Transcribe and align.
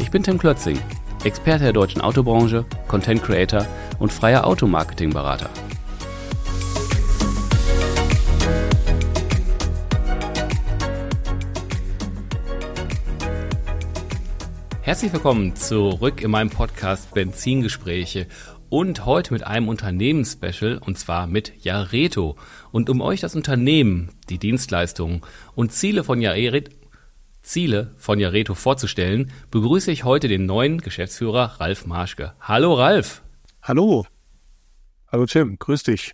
Ich 0.00 0.10
bin 0.10 0.22
Tim 0.22 0.38
Klötzing, 0.38 0.78
Experte 1.24 1.64
der 1.64 1.72
deutschen 1.74 2.00
Autobranche, 2.00 2.64
Content 2.88 3.22
Creator 3.22 3.66
und 3.98 4.10
freier 4.10 4.46
Automarketing-Berater. 4.46 5.50
Herzlich 14.80 15.12
willkommen 15.12 15.54
zurück 15.54 16.22
in 16.22 16.30
meinem 16.30 16.48
Podcast 16.48 17.12
Benzingespräche 17.12 18.26
und 18.70 19.04
heute 19.04 19.34
mit 19.34 19.46
einem 19.46 19.68
Unternehmensspecial 19.68 20.78
und 20.78 20.98
zwar 20.98 21.26
mit 21.26 21.52
Jareto. 21.62 22.36
Und 22.72 22.88
um 22.88 23.02
euch 23.02 23.20
das 23.20 23.36
Unternehmen, 23.36 24.08
die 24.30 24.38
Dienstleistungen 24.38 25.20
und 25.54 25.72
Ziele 25.72 26.04
von 26.04 26.22
Jareto 26.22 26.79
Ziele 27.42 27.94
von 27.96 28.18
Jareto 28.18 28.54
vorzustellen, 28.54 29.32
begrüße 29.50 29.90
ich 29.90 30.04
heute 30.04 30.28
den 30.28 30.46
neuen 30.46 30.80
Geschäftsführer 30.80 31.60
Ralf 31.60 31.86
Marschke. 31.86 32.34
Hallo 32.40 32.74
Ralf. 32.74 33.22
Hallo. 33.62 34.06
Hallo 35.10 35.26
Tim, 35.26 35.58
grüß 35.58 35.82
dich. 35.84 36.12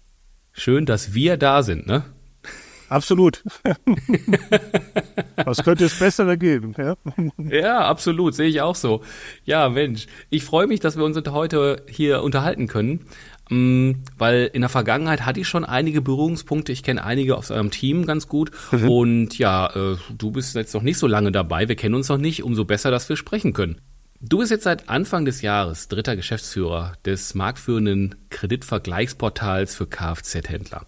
Schön, 0.53 0.87
dass 0.87 1.13
wir 1.13 1.37
da 1.37 1.63
sind, 1.63 1.87
ne? 1.87 2.05
Absolut. 2.89 3.43
Was 5.45 5.63
könnte 5.65 5.85
es 5.85 5.99
Bessere 5.99 6.39
geben? 6.39 6.75
Ja? 6.79 6.97
ja, 7.39 7.81
absolut, 7.81 8.35
sehe 8.35 8.49
ich 8.49 8.61
auch 8.61 8.77
so. 8.77 9.03
Ja, 9.45 9.69
Mensch, 9.69 10.07
ich 10.31 10.45
freue 10.45 10.67
mich, 10.67 10.81
dass 10.81 10.97
wir 10.97 11.05
uns 11.05 11.21
heute 11.29 11.85
hier 11.89 12.23
unterhalten 12.23 12.69
können, 12.69 13.07
weil 13.49 14.51
in 14.53 14.63
der 14.63 14.69
Vergangenheit 14.69 15.25
hatte 15.25 15.41
ich 15.41 15.47
schon 15.47 15.65
einige 15.65 16.03
Berührungspunkte. 16.03 16.73
Ich 16.73 16.83
kenne 16.83 17.05
einige 17.05 17.37
aus 17.37 17.51
eurem 17.51 17.71
Team 17.71 18.05
ganz 18.05 18.27
gut 18.27 18.51
mhm. 18.73 18.89
und 18.89 19.39
ja, 19.39 19.69
äh, 19.75 19.97
du 20.17 20.33
bist 20.33 20.55
jetzt 20.57 20.75
noch 20.75 20.83
nicht 20.83 20.99
so 20.99 21.07
lange 21.07 21.31
dabei. 21.31 21.69
Wir 21.69 21.77
kennen 21.77 21.95
uns 21.95 22.09
noch 22.09 22.19
nicht. 22.19 22.43
Umso 22.43 22.65
besser, 22.65 22.91
dass 22.91 23.09
wir 23.09 23.17
sprechen 23.17 23.53
können. 23.53 23.81
Du 24.21 24.39
bist 24.39 24.51
jetzt 24.51 24.65
seit 24.65 24.89
Anfang 24.89 25.25
des 25.25 25.43
Jahres 25.43 25.89
dritter 25.89 26.17
Geschäftsführer 26.17 26.95
des 27.05 27.35
marktführenden 27.35 28.17
Kreditvergleichsportals 28.31 29.75
für 29.77 29.87
Kfz-Händler. 29.87 30.87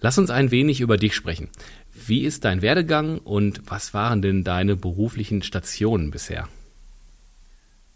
Lass 0.00 0.18
uns 0.18 0.30
ein 0.30 0.50
wenig 0.50 0.80
über 0.80 0.96
dich 0.96 1.14
sprechen. 1.14 1.48
Wie 1.92 2.20
ist 2.20 2.44
dein 2.44 2.62
Werdegang 2.62 3.18
und 3.18 3.62
was 3.66 3.92
waren 3.92 4.22
denn 4.22 4.44
deine 4.44 4.76
beruflichen 4.76 5.42
Stationen 5.42 6.10
bisher? 6.10 6.48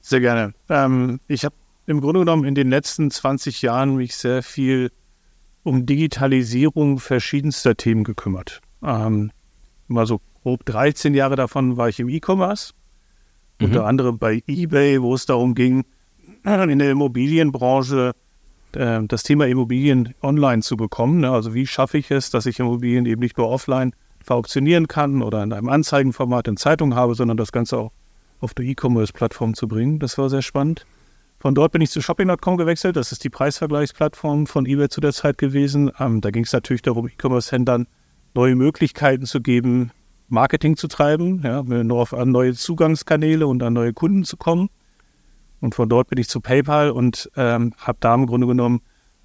Sehr 0.01 0.21
gerne. 0.21 0.53
Ähm, 0.69 1.21
ich 1.29 1.45
habe 1.45 1.55
im 1.87 2.01
Grunde 2.01 2.21
genommen 2.21 2.45
in 2.45 2.55
den 2.55 2.71
letzten 2.71 3.11
20 3.11 3.63
Jahren 3.63 3.97
mich 3.97 4.17
sehr 4.17 4.43
viel 4.43 4.91
um 5.63 5.87
Digitalisierung 5.87 6.99
verschiedenster 6.99 7.77
Themen 7.77 8.05
gekümmert. 8.05 8.61
Ähm, 8.83 9.31
mal 9.89 10.07
so 10.07 10.21
grob 10.43 10.65
13 10.65 11.15
Jahre 11.15 11.37
davon 11.37 11.77
war 11.77 11.89
ich 11.89 12.01
im 12.01 12.09
E-Commerce, 12.09 12.73
mhm. 13.61 13.67
unter 13.67 13.87
anderem 13.87 14.19
bei 14.19 14.43
eBay, 14.47 15.01
wo 15.03 15.15
es 15.15 15.27
darum 15.27 15.55
ging, 15.55 15.85
in 16.45 16.79
der 16.79 16.91
Immobilienbranche 16.91 18.13
äh, 18.75 19.01
das 19.05 19.23
Thema 19.23 19.47
Immobilien 19.47 20.15
online 20.23 20.63
zu 20.63 20.77
bekommen. 20.77 21.21
Ne? 21.21 21.31
Also 21.31 21.55
wie 21.55 21.67
schaffe 21.67 21.99
ich 21.99 22.11
es, 22.11 22.31
dass 22.31 22.47
ich 22.47 22.59
Immobilien 22.59 23.07
eben 23.07 23.21
nicht 23.21 23.39
nur 23.39 23.49
offline 23.49 23.95
verauktionieren 24.21 24.89
kann 24.89 25.23
oder 25.23 25.43
in 25.43 25.53
einem 25.53 25.69
Anzeigenformat 25.69 26.49
in 26.49 26.57
Zeitung 26.57 26.95
habe, 26.95 27.15
sondern 27.15 27.37
das 27.37 27.53
Ganze 27.53 27.79
auch 27.79 27.93
auf 28.41 28.55
der 28.55 28.65
E-Commerce-Plattform 28.65 29.55
zu 29.55 29.69
bringen. 29.69 30.01
Das 30.01 30.19
war 30.19 30.29
sehr 30.29 30.43
spannend. 30.43 30.85
Von 31.43 31.57
dort 31.57 31.73
bin 31.73 31.83
ich 31.83 31.91
zu 31.91 32.01
Shopping.com 32.01 32.57
gewechselt. 32.57 32.95
Das 32.95 33.11
ist 33.11 33.25
die 33.25 33.29
Preisvergleichsplattform 33.29 34.47
von 34.47 34.65
eBay 34.65 34.89
zu 34.89 35.01
der 35.01 35.13
Zeit 35.13 35.39
gewesen. 35.39 35.91
Ähm, 35.99 36.21
da 36.21 36.31
ging 36.31 36.45
es 36.45 36.53
natürlich 36.53 36.83
darum, 36.83 37.09
E-Commerce-Händlern 37.09 37.89
neue 38.33 38.55
Möglichkeiten 38.55 39.27
zu 39.27 39.41
geben, 39.41 39.91
Marketing 40.29 40.77
zu 40.77 40.87
treiben, 40.87 41.43
ja, 41.43 41.65
nur 41.65 41.99
auf 41.99 42.13
neue 42.13 42.55
Zugangskanäle 42.55 43.49
und 43.49 43.61
an 43.65 43.73
neue 43.73 43.93
Kunden 43.93 44.23
zu 44.23 44.37
kommen. 44.37 44.69
Und 45.61 45.75
von 45.75 45.89
dort 45.89 46.11
bin 46.11 46.21
ich 46.21 46.29
zu 46.29 46.41
PayPal 46.41 46.93
und 46.93 47.29
ähm, 47.35 47.75
habe 47.77 47.99
da 47.99 48.15
im 48.15 48.27
Grunde 48.27 48.47
genommen 48.47 48.81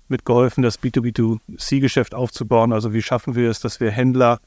mitgeholfen, 0.07 0.63
das 0.63 0.81
B2B2C-Geschäft 0.81 2.15
aufzubauen. 2.15 2.73
Also 2.73 2.93
wie 2.93 3.03
schaffen 3.03 3.35
wir 3.35 3.51
es, 3.51 3.59
dass 3.59 3.79
wir 3.79 3.91
Händler 3.91 4.39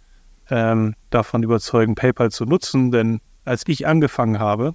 ähm, 0.50 0.96
davon 1.10 1.44
überzeugen, 1.44 1.94
PayPal 1.94 2.32
zu 2.32 2.46
nutzen? 2.46 2.90
Denn 2.90 3.20
als 3.44 3.62
ich 3.68 3.86
angefangen 3.86 4.40
habe, 4.40 4.74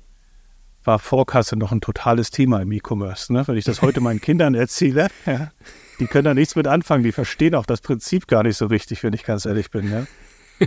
war 0.86 1.00
Vorkasse 1.00 1.56
noch 1.56 1.72
ein 1.72 1.82
totales 1.82 2.32
Thema 2.32 2.62
im 2.62 2.72
E-Commerce. 2.72 3.32
Ne? 3.34 3.48
Wenn 3.48 3.58
ich 3.58 3.66
das 3.66 3.82
heute 3.82 4.02
meinen 4.02 4.22
Kindern 4.22 4.56
erzähle, 4.56 5.08
ja, 5.26 5.52
die 6.00 6.08
können 6.08 6.26
da 6.26 6.34
nichts 6.34 6.56
mit 6.56 6.68
anfangen. 6.68 7.04
Die 7.04 7.12
verstehen 7.12 7.56
auch 7.56 7.66
das 7.66 7.82
Prinzip 7.82 8.28
gar 8.28 8.44
nicht 8.44 8.58
so 8.58 8.68
richtig, 8.68 9.04
wenn 9.04 9.14
ich 9.14 9.24
ganz 9.24 9.46
ehrlich 9.46 9.72
bin. 9.72 9.92
Ja? 9.92 10.06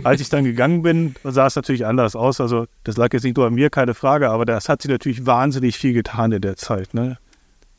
Als 0.03 0.21
ich 0.21 0.29
dann 0.29 0.43
gegangen 0.43 0.81
bin, 0.81 1.15
sah 1.23 1.47
es 1.47 1.55
natürlich 1.55 1.85
anders 1.85 2.15
aus. 2.15 2.41
Also 2.41 2.65
das 2.83 2.97
lag 2.97 3.13
jetzt 3.13 3.23
nicht 3.23 3.37
nur 3.37 3.47
an 3.47 3.53
mir, 3.53 3.69
keine 3.69 3.93
Frage, 3.93 4.29
aber 4.29 4.45
das 4.45 4.69
hat 4.69 4.81
sich 4.81 4.91
natürlich 4.91 5.25
wahnsinnig 5.25 5.77
viel 5.77 5.93
getan 5.93 6.31
in 6.31 6.41
der 6.41 6.55
Zeit. 6.57 6.93
Ne? 6.93 7.17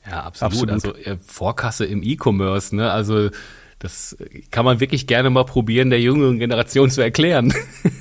Ja, 0.08 0.24
absolut. 0.24 0.70
absolut. 0.70 0.96
Also 0.96 1.10
äh, 1.10 1.16
Vorkasse 1.24 1.84
im 1.84 2.02
E-Commerce, 2.02 2.74
ne? 2.74 2.90
Also 2.90 3.30
das 3.78 4.16
kann 4.50 4.64
man 4.64 4.80
wirklich 4.80 5.06
gerne 5.06 5.30
mal 5.30 5.44
probieren, 5.44 5.90
der 5.90 6.00
jüngeren 6.00 6.38
Generation 6.38 6.90
zu 6.90 7.00
erklären. 7.00 7.52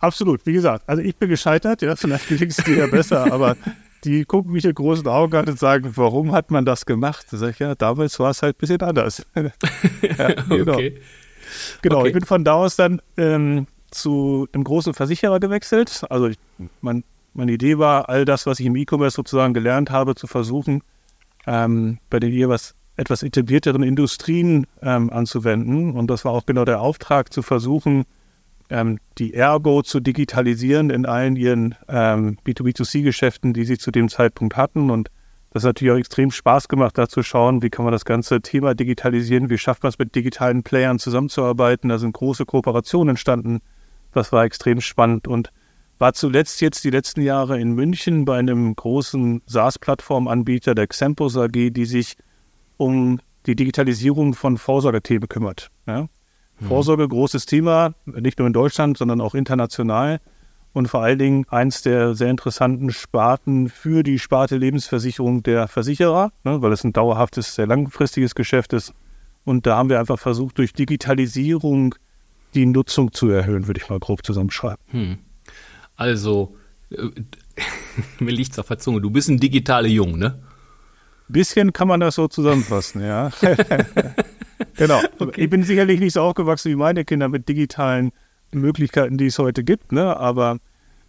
Absolut, 0.00 0.44
wie 0.46 0.54
gesagt, 0.54 0.88
also 0.88 1.02
ich 1.02 1.14
bin 1.16 1.28
gescheitert, 1.28 1.82
ja, 1.82 1.94
vielleicht 1.94 2.28
gelingt 2.28 2.52
es 2.52 2.64
dir 2.64 2.78
ja 2.78 2.86
besser, 2.86 3.32
aber 3.32 3.56
die 4.04 4.24
gucken 4.24 4.52
mich 4.52 4.64
in 4.64 4.74
großen 4.74 5.06
Augen 5.06 5.36
an 5.36 5.46
und 5.46 5.58
sagen, 5.58 5.92
warum 5.94 6.32
hat 6.32 6.50
man 6.50 6.64
das 6.64 6.86
gemacht? 6.86 7.26
Da 7.30 7.36
sag 7.36 7.50
ich, 7.50 7.58
ja, 7.58 7.74
damals 7.74 8.18
war 8.18 8.30
es 8.30 8.42
halt 8.42 8.56
ein 8.56 8.58
bisschen 8.58 8.80
anders. 8.80 9.26
ja, 9.34 10.32
genau. 10.48 10.72
Okay. 10.72 11.00
Genau, 11.82 11.98
okay. 12.00 12.08
ich 12.08 12.14
bin 12.14 12.24
von 12.24 12.44
da 12.44 12.54
aus 12.54 12.76
dann 12.76 13.02
ähm, 13.16 13.66
zu 13.90 14.48
einem 14.52 14.64
großen 14.64 14.94
Versicherer 14.94 15.38
gewechselt. 15.40 16.04
Also 16.08 16.28
ich, 16.28 16.38
mein, 16.80 17.04
meine 17.34 17.52
Idee 17.52 17.78
war, 17.78 18.08
all 18.08 18.24
das, 18.24 18.46
was 18.46 18.60
ich 18.60 18.66
im 18.66 18.76
E-Commerce 18.76 19.16
sozusagen 19.16 19.52
gelernt 19.52 19.90
habe, 19.90 20.14
zu 20.14 20.26
versuchen, 20.26 20.82
ähm, 21.46 21.98
bei 22.08 22.20
den 22.20 22.32
jeweils 22.32 22.74
etwas 22.96 23.22
etablierteren 23.22 23.82
Industrien 23.82 24.66
ähm, 24.80 25.10
anzuwenden. 25.10 25.92
Und 25.92 26.08
das 26.08 26.24
war 26.24 26.32
auch 26.32 26.46
genau 26.46 26.64
der 26.64 26.80
Auftrag, 26.80 27.32
zu 27.32 27.42
versuchen, 27.42 28.04
ähm, 28.70 28.98
die 29.18 29.34
Ergo 29.34 29.82
zu 29.82 30.00
digitalisieren 30.00 30.90
in 30.90 31.06
allen 31.06 31.36
ihren 31.36 31.74
ähm, 31.88 32.38
B2B2C-Geschäften, 32.46 33.52
die 33.52 33.64
sie 33.64 33.78
zu 33.78 33.90
dem 33.90 34.08
Zeitpunkt 34.08 34.56
hatten. 34.56 34.90
Und 34.90 35.10
das 35.50 35.64
hat 35.64 35.70
natürlich 35.70 35.92
auch 35.92 35.98
extrem 35.98 36.30
Spaß 36.30 36.68
gemacht, 36.68 36.96
da 36.96 37.08
zu 37.08 37.22
schauen, 37.22 37.62
wie 37.62 37.70
kann 37.70 37.84
man 37.84 37.92
das 37.92 38.04
ganze 38.04 38.40
Thema 38.40 38.74
digitalisieren, 38.74 39.50
wie 39.50 39.58
schafft 39.58 39.82
man 39.82 39.90
es 39.90 39.98
mit 39.98 40.14
digitalen 40.14 40.62
Playern 40.62 40.98
zusammenzuarbeiten. 40.98 41.88
Da 41.88 41.98
sind 41.98 42.12
große 42.12 42.46
Kooperationen 42.46 43.10
entstanden. 43.10 43.60
Das 44.12 44.32
war 44.32 44.44
extrem 44.44 44.80
spannend 44.80 45.28
und 45.28 45.52
war 45.98 46.14
zuletzt 46.14 46.60
jetzt 46.62 46.84
die 46.84 46.90
letzten 46.90 47.20
Jahre 47.20 47.60
in 47.60 47.72
München 47.72 48.24
bei 48.24 48.38
einem 48.38 48.74
großen 48.74 49.42
SaaS-Plattformanbieter, 49.46 50.74
der 50.74 50.86
Xempus 50.86 51.36
AG, 51.36 51.70
die 51.70 51.84
sich 51.84 52.16
um 52.78 53.20
die 53.46 53.54
Digitalisierung 53.54 54.34
von 54.34 54.56
Vorsorgethemen 54.56 55.28
kümmert. 55.28 55.70
Ja? 55.86 56.08
Mhm. 56.60 56.66
Vorsorge, 56.66 57.08
großes 57.08 57.46
Thema, 57.46 57.94
nicht 58.04 58.38
nur 58.38 58.46
in 58.46 58.52
Deutschland, 58.52 58.98
sondern 58.98 59.20
auch 59.20 59.34
international 59.34 60.20
und 60.72 60.88
vor 60.88 61.02
allen 61.02 61.18
Dingen 61.18 61.46
eins 61.48 61.82
der 61.82 62.14
sehr 62.14 62.30
interessanten 62.30 62.90
Sparten 62.92 63.68
für 63.68 64.02
die 64.02 64.18
Sparte 64.18 64.56
Lebensversicherung 64.56 65.42
der 65.42 65.68
Versicherer, 65.68 66.32
ne, 66.44 66.62
weil 66.62 66.72
es 66.72 66.84
ein 66.84 66.92
dauerhaftes, 66.92 67.54
sehr 67.54 67.66
langfristiges 67.66 68.34
Geschäft 68.34 68.72
ist. 68.72 68.92
Und 69.44 69.66
da 69.66 69.76
haben 69.76 69.88
wir 69.88 69.98
einfach 69.98 70.18
versucht, 70.18 70.58
durch 70.58 70.72
Digitalisierung 70.72 71.94
die 72.54 72.66
Nutzung 72.66 73.12
zu 73.12 73.28
erhöhen, 73.28 73.66
würde 73.66 73.80
ich 73.80 73.88
mal 73.88 73.98
grob 73.98 74.24
zusammenschreiben. 74.24 74.84
Hm. 74.88 75.18
Also, 75.96 76.56
äh, 76.90 77.08
mir 78.20 78.32
liegt's 78.32 78.58
auf 78.58 78.68
der 78.68 78.78
Zunge, 78.78 79.00
du 79.00 79.10
bist 79.10 79.28
ein 79.28 79.38
digitaler 79.38 79.88
Jung, 79.88 80.18
ne? 80.18 80.38
Bisschen 81.28 81.72
kann 81.72 81.86
man 81.88 82.00
das 82.00 82.16
so 82.16 82.26
zusammenfassen, 82.28 83.02
ja. 83.02 83.30
genau. 84.76 85.00
Okay. 85.18 85.44
Ich 85.44 85.50
bin 85.50 85.62
sicherlich 85.62 86.00
nicht 86.00 86.14
so 86.14 86.22
aufgewachsen 86.22 86.70
wie 86.70 86.76
meine 86.76 87.04
Kinder 87.04 87.28
mit 87.28 87.48
digitalen 87.48 88.12
Möglichkeiten, 88.52 89.18
die 89.18 89.26
es 89.26 89.38
heute 89.38 89.64
gibt. 89.64 89.92
Ne? 89.92 90.16
Aber 90.16 90.58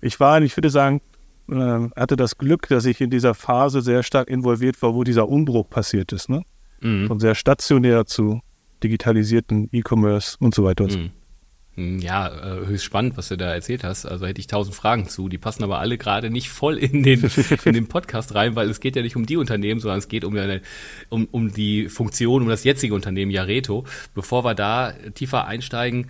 ich 0.01 0.19
war, 0.19 0.41
ich 0.41 0.55
würde 0.57 0.69
sagen, 0.69 1.01
äh, 1.49 1.89
hatte 1.95 2.15
das 2.15 2.37
Glück, 2.37 2.67
dass 2.67 2.85
ich 2.85 3.01
in 3.01 3.09
dieser 3.09 3.33
Phase 3.33 3.81
sehr 3.81 4.03
stark 4.03 4.29
involviert 4.29 4.81
war, 4.81 4.93
wo 4.93 5.03
dieser 5.03 5.29
Umbruch 5.29 5.69
passiert 5.69 6.11
ist. 6.11 6.29
Ne? 6.29 6.43
Mhm. 6.81 7.07
Von 7.07 7.19
sehr 7.19 7.35
stationär 7.35 8.05
zu 8.05 8.41
digitalisierten 8.83 9.69
E-Commerce 9.71 10.37
und 10.39 10.55
so 10.55 10.63
weiter. 10.63 10.85
Und 10.85 10.91
so. 10.91 10.99
Mhm. 10.99 11.11
Hm, 11.75 11.99
ja, 11.99 12.27
äh, 12.27 12.65
höchst 12.65 12.83
spannend, 12.83 13.15
was 13.15 13.29
du 13.29 13.37
da 13.37 13.53
erzählt 13.53 13.83
hast. 13.83 14.05
Also 14.05 14.25
hätte 14.27 14.41
ich 14.41 14.47
tausend 14.47 14.75
Fragen 14.75 15.07
zu. 15.07 15.29
Die 15.29 15.37
passen 15.37 15.63
aber 15.63 15.79
alle 15.79 15.97
gerade 15.97 16.29
nicht 16.29 16.49
voll 16.49 16.77
in 16.77 17.01
den, 17.03 17.29
in 17.65 17.73
den 17.73 17.87
Podcast 17.87 18.35
rein, 18.35 18.55
weil 18.55 18.69
es 18.69 18.81
geht 18.81 18.95
ja 18.95 19.01
nicht 19.01 19.15
um 19.15 19.25
die 19.25 19.37
Unternehmen, 19.37 19.79
sondern 19.79 19.99
es 19.99 20.09
geht 20.09 20.25
um, 20.25 20.35
eine, 20.35 20.61
um, 21.09 21.27
um 21.31 21.53
die 21.53 21.87
Funktion, 21.87 22.41
um 22.41 22.49
das 22.49 22.65
jetzige 22.65 22.93
Unternehmen 22.93 23.31
Jareto. 23.31 23.85
Bevor 24.13 24.43
wir 24.43 24.53
da 24.53 24.91
tiefer 25.13 25.47
einsteigen, 25.47 26.07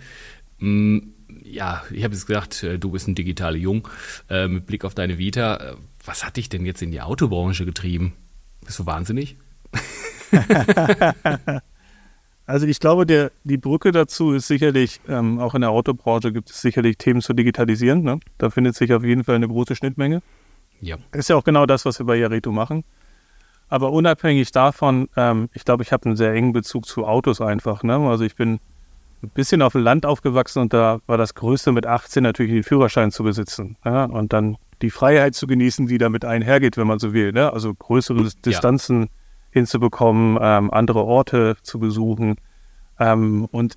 mh, 0.58 0.66
hm, 0.66 1.14
ja, 1.44 1.82
ich 1.90 2.04
habe 2.04 2.14
jetzt 2.14 2.26
gesagt, 2.26 2.62
äh, 2.62 2.78
du 2.78 2.90
bist 2.90 3.08
ein 3.08 3.14
digitaler 3.14 3.56
Jung. 3.56 3.88
Äh, 4.28 4.48
mit 4.48 4.66
Blick 4.66 4.84
auf 4.84 4.94
deine 4.94 5.18
Vita, 5.18 5.76
was 6.04 6.24
hat 6.24 6.36
dich 6.36 6.48
denn 6.48 6.66
jetzt 6.66 6.82
in 6.82 6.90
die 6.90 7.00
Autobranche 7.00 7.64
getrieben? 7.64 8.14
Bist 8.64 8.78
du 8.78 8.86
wahnsinnig? 8.86 9.36
Also 12.46 12.66
ich 12.66 12.80
glaube, 12.80 13.06
der, 13.06 13.30
die 13.44 13.56
Brücke 13.56 13.92
dazu 13.92 14.32
ist 14.32 14.48
sicherlich, 14.48 15.00
ähm, 15.08 15.38
auch 15.38 15.54
in 15.54 15.60
der 15.60 15.70
Autobranche 15.70 16.32
gibt 16.32 16.50
es 16.50 16.60
sicherlich 16.60 16.98
Themen 16.98 17.20
zu 17.20 17.34
digitalisieren. 17.34 18.02
Ne? 18.02 18.18
Da 18.38 18.50
findet 18.50 18.74
sich 18.74 18.92
auf 18.92 19.04
jeden 19.04 19.24
Fall 19.24 19.36
eine 19.36 19.48
große 19.48 19.76
Schnittmenge. 19.76 20.22
Ja. 20.80 20.96
Ist 21.12 21.28
ja 21.28 21.36
auch 21.36 21.44
genau 21.44 21.66
das, 21.66 21.84
was 21.84 22.00
wir 22.00 22.06
bei 22.06 22.16
Jareto 22.16 22.50
machen. 22.50 22.84
Aber 23.68 23.92
unabhängig 23.92 24.50
davon, 24.50 25.08
ähm, 25.16 25.48
ich 25.54 25.64
glaube, 25.64 25.84
ich 25.84 25.92
habe 25.92 26.06
einen 26.06 26.16
sehr 26.16 26.34
engen 26.34 26.52
Bezug 26.52 26.84
zu 26.84 27.06
Autos 27.06 27.40
einfach. 27.40 27.84
Ne? 27.84 27.96
Also 27.96 28.24
ich 28.24 28.34
bin 28.34 28.58
ein 29.22 29.30
bisschen 29.30 29.62
auf 29.62 29.72
dem 29.72 29.82
Land 29.82 30.04
aufgewachsen 30.04 30.58
und 30.58 30.74
da 30.74 31.00
war 31.06 31.16
das 31.16 31.34
Größte 31.34 31.70
mit 31.70 31.86
18 31.86 32.24
natürlich 32.24 32.52
den 32.52 32.64
Führerschein 32.64 33.12
zu 33.12 33.22
besitzen. 33.22 33.76
Ja? 33.84 34.04
Und 34.04 34.32
dann 34.32 34.56
die 34.82 34.90
Freiheit 34.90 35.36
zu 35.36 35.46
genießen, 35.46 35.86
die 35.86 35.98
damit 35.98 36.24
einhergeht, 36.24 36.76
wenn 36.76 36.88
man 36.88 36.98
so 36.98 37.12
will. 37.12 37.30
Ne? 37.32 37.52
Also 37.52 37.72
größere 37.72 38.28
Distanzen. 38.44 39.02
Ja 39.02 39.08
hinzubekommen, 39.52 40.38
ähm, 40.40 40.70
andere 40.72 41.04
Orte 41.04 41.56
zu 41.62 41.78
besuchen. 41.78 42.36
Ähm, 42.98 43.46
und 43.52 43.76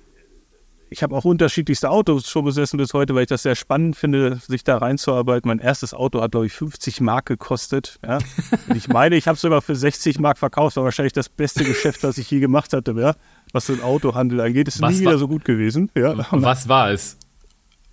ich 0.88 1.02
habe 1.02 1.14
auch 1.16 1.24
unterschiedlichste 1.24 1.90
Autos 1.90 2.28
schon 2.28 2.44
besessen 2.44 2.76
bis 2.78 2.94
heute, 2.94 3.14
weil 3.14 3.22
ich 3.22 3.28
das 3.28 3.42
sehr 3.42 3.56
spannend 3.56 3.96
finde, 3.96 4.36
sich 4.36 4.64
da 4.64 4.78
reinzuarbeiten. 4.78 5.48
Mein 5.48 5.58
erstes 5.58 5.92
Auto 5.94 6.20
hat, 6.20 6.30
glaube 6.30 6.46
ich, 6.46 6.52
50 6.52 7.00
Mark 7.00 7.26
gekostet. 7.26 7.98
Ja? 8.04 8.18
Und 8.68 8.76
ich 8.76 8.88
meine, 8.88 9.16
ich 9.16 9.26
habe 9.26 9.34
es 9.34 9.40
sogar 9.40 9.62
für 9.62 9.74
60 9.74 10.20
Mark 10.20 10.38
verkauft. 10.38 10.76
War 10.76 10.84
wahrscheinlich 10.84 11.12
das 11.12 11.28
beste 11.28 11.64
Geschäft, 11.64 12.02
was 12.02 12.18
ich 12.18 12.30
je 12.30 12.38
gemacht 12.38 12.72
hatte, 12.72 12.92
ja? 12.92 13.14
was 13.52 13.66
den 13.66 13.82
Autohandel 13.82 14.40
angeht. 14.40 14.68
Ist 14.68 14.80
was 14.80 14.94
nie 14.94 15.00
wieder 15.00 15.18
so 15.18 15.28
gut 15.28 15.44
gewesen. 15.44 15.90
Ja? 15.94 16.14
Was 16.30 16.68
war 16.68 16.90
es? 16.90 17.18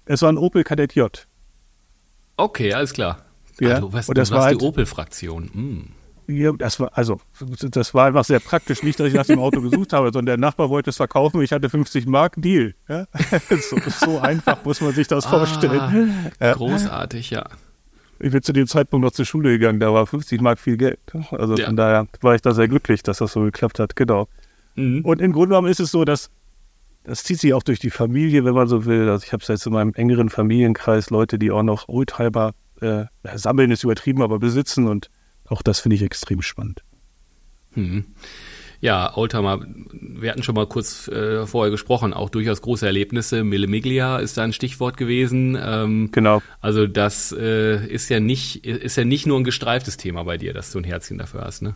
Es 0.05 0.21
war 0.21 0.29
ein 0.29 0.37
Opel 0.37 0.63
Kadett 0.63 0.95
J. 0.95 1.27
Okay, 2.35 2.73
alles 2.73 2.93
klar. 2.93 3.19
Ja, 3.59 3.77
ah, 3.77 3.79
du 3.79 3.93
warst, 3.93 4.09
und 4.09 4.17
das 4.17 4.29
du 4.29 4.35
warst 4.35 4.45
war 4.45 4.51
die 4.51 4.57
halt, 4.57 4.63
Opel-Fraktion. 4.63 5.43
Mm. 5.53 6.02
Ja, 6.27 6.51
das 6.53 6.79
war, 6.79 6.91
also, 6.97 7.19
das 7.39 7.93
war 7.93 8.07
einfach 8.07 8.23
sehr 8.23 8.39
praktisch. 8.39 8.83
Nicht, 8.83 8.99
dass 8.99 9.07
ich 9.07 9.13
nach 9.13 9.25
dem 9.25 9.39
Auto 9.39 9.61
gesucht 9.61 9.93
habe, 9.93 10.07
sondern 10.07 10.25
der 10.25 10.37
Nachbar 10.37 10.69
wollte 10.69 10.89
es 10.89 10.97
verkaufen. 10.97 11.41
Ich 11.41 11.51
hatte 11.51 11.69
50 11.69 12.05
Mark 12.05 12.35
Deal. 12.37 12.75
Ja? 12.87 13.05
So, 13.49 13.77
so, 14.05 14.19
einfach 14.19 14.63
muss 14.65 14.81
man 14.81 14.93
sich 14.93 15.07
das 15.07 15.25
ah, 15.25 15.29
vorstellen. 15.29 16.31
Großartig, 16.39 17.29
ja. 17.29 17.45
Ich 18.19 18.31
bin 18.31 18.41
zu 18.41 18.53
dem 18.53 18.67
Zeitpunkt 18.67 19.03
noch 19.03 19.11
zur 19.11 19.25
Schule 19.25 19.51
gegangen. 19.51 19.79
Da 19.79 19.93
war 19.93 20.07
50 20.07 20.39
Mark 20.41 20.59
viel 20.59 20.77
Geld. 20.77 20.99
Also 21.31 21.55
ja. 21.55 21.65
von 21.65 21.75
daher 21.75 22.07
war 22.21 22.35
ich 22.35 22.41
da 22.41 22.53
sehr 22.53 22.67
glücklich, 22.67 23.03
dass 23.03 23.17
das 23.17 23.33
so 23.33 23.41
geklappt 23.41 23.79
hat. 23.79 23.95
Genau. 23.95 24.27
Mhm. 24.75 25.03
Und 25.03 25.21
im 25.21 25.33
Grunde 25.33 25.49
genommen 25.49 25.67
ist 25.67 25.79
es 25.79 25.91
so, 25.91 26.05
dass 26.05 26.29
das 27.03 27.23
zieht 27.23 27.39
sich 27.39 27.53
auch 27.53 27.63
durch 27.63 27.79
die 27.79 27.89
Familie, 27.89 28.45
wenn 28.45 28.53
man 28.53 28.67
so 28.67 28.85
will. 28.85 29.09
Also 29.09 29.25
ich 29.25 29.33
habe 29.33 29.43
jetzt 29.45 29.65
in 29.65 29.73
meinem 29.73 29.93
engeren 29.93 30.29
Familienkreis 30.29 31.09
Leute, 31.09 31.37
die 31.37 31.51
auch 31.51 31.63
noch 31.63 31.89
Oldtimer 31.89 32.53
äh, 32.81 33.05
sammeln, 33.35 33.71
ist 33.71 33.83
übertrieben, 33.83 34.21
aber 34.21 34.39
besitzen 34.39 34.87
und 34.87 35.09
auch 35.47 35.61
das 35.61 35.79
finde 35.79 35.95
ich 35.95 36.01
extrem 36.01 36.41
spannend. 36.41 36.83
Hm. 37.73 38.05
Ja, 38.83 39.15
Oldtimer, 39.15 39.61
wir 39.93 40.29
hatten 40.29 40.43
schon 40.43 40.55
mal 40.55 40.67
kurz 40.67 41.07
äh, 41.07 41.47
vorher 41.47 41.71
gesprochen, 41.71 42.13
auch 42.13 42.29
durchaus 42.29 42.61
große 42.61 42.85
Erlebnisse. 42.85 43.45
Mille 43.45 43.67
Miglia 43.67 44.17
ist 44.17 44.37
da 44.37 44.43
ein 44.43 44.51
Stichwort 44.51 44.97
gewesen. 44.97 45.57
Ähm, 45.57 46.09
genau. 46.11 46.41
Also 46.59 46.85
das 46.85 47.31
äh, 47.31 47.87
ist 47.87 48.09
ja 48.09 48.19
nicht, 48.19 48.65
ist 48.65 48.97
ja 48.97 49.05
nicht 49.05 49.25
nur 49.25 49.39
ein 49.39 49.45
gestreiftes 49.45 49.95
Thema 49.95 50.23
bei 50.23 50.37
dir, 50.37 50.53
dass 50.53 50.71
du 50.71 50.79
ein 50.79 50.83
Herzchen 50.83 51.17
dafür 51.17 51.45
hast, 51.45 51.61
ne? 51.61 51.75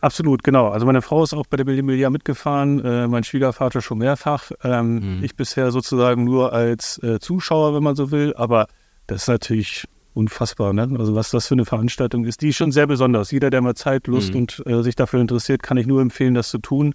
Absolut, 0.00 0.42
genau. 0.42 0.70
Also 0.70 0.84
meine 0.84 1.00
Frau 1.00 1.22
ist 1.22 1.32
auch 1.32 1.46
bei 1.46 1.56
der 1.56 1.66
Mille 1.66 1.82
Miglia 1.84 2.10
mitgefahren, 2.10 2.84
äh, 2.84 3.06
mein 3.06 3.22
Schwiegervater 3.22 3.80
schon 3.80 3.98
mehrfach. 3.98 4.50
Ähm, 4.64 5.18
mhm. 5.18 5.24
Ich 5.24 5.36
bisher 5.36 5.70
sozusagen 5.70 6.24
nur 6.24 6.52
als 6.52 7.00
äh, 7.04 7.20
Zuschauer, 7.20 7.72
wenn 7.74 7.84
man 7.84 7.94
so 7.94 8.10
will, 8.10 8.34
aber 8.34 8.66
das 9.06 9.22
ist 9.22 9.28
natürlich 9.28 9.86
unfassbar. 10.14 10.72
Ne? 10.72 10.88
Also 10.98 11.14
was 11.14 11.30
das 11.30 11.46
für 11.46 11.54
eine 11.54 11.64
Veranstaltung 11.64 12.24
ist, 12.24 12.42
die 12.42 12.48
ist 12.48 12.56
schon 12.56 12.72
sehr 12.72 12.86
besonders. 12.86 13.30
Jeder, 13.30 13.50
der 13.50 13.60
mal 13.60 13.74
Zeit, 13.74 14.06
Lust 14.06 14.34
mhm. 14.34 14.40
und 14.40 14.62
äh, 14.66 14.82
sich 14.82 14.96
dafür 14.96 15.20
interessiert, 15.20 15.62
kann 15.62 15.76
ich 15.76 15.86
nur 15.86 16.00
empfehlen, 16.00 16.34
das 16.34 16.50
zu 16.50 16.58
tun. 16.58 16.94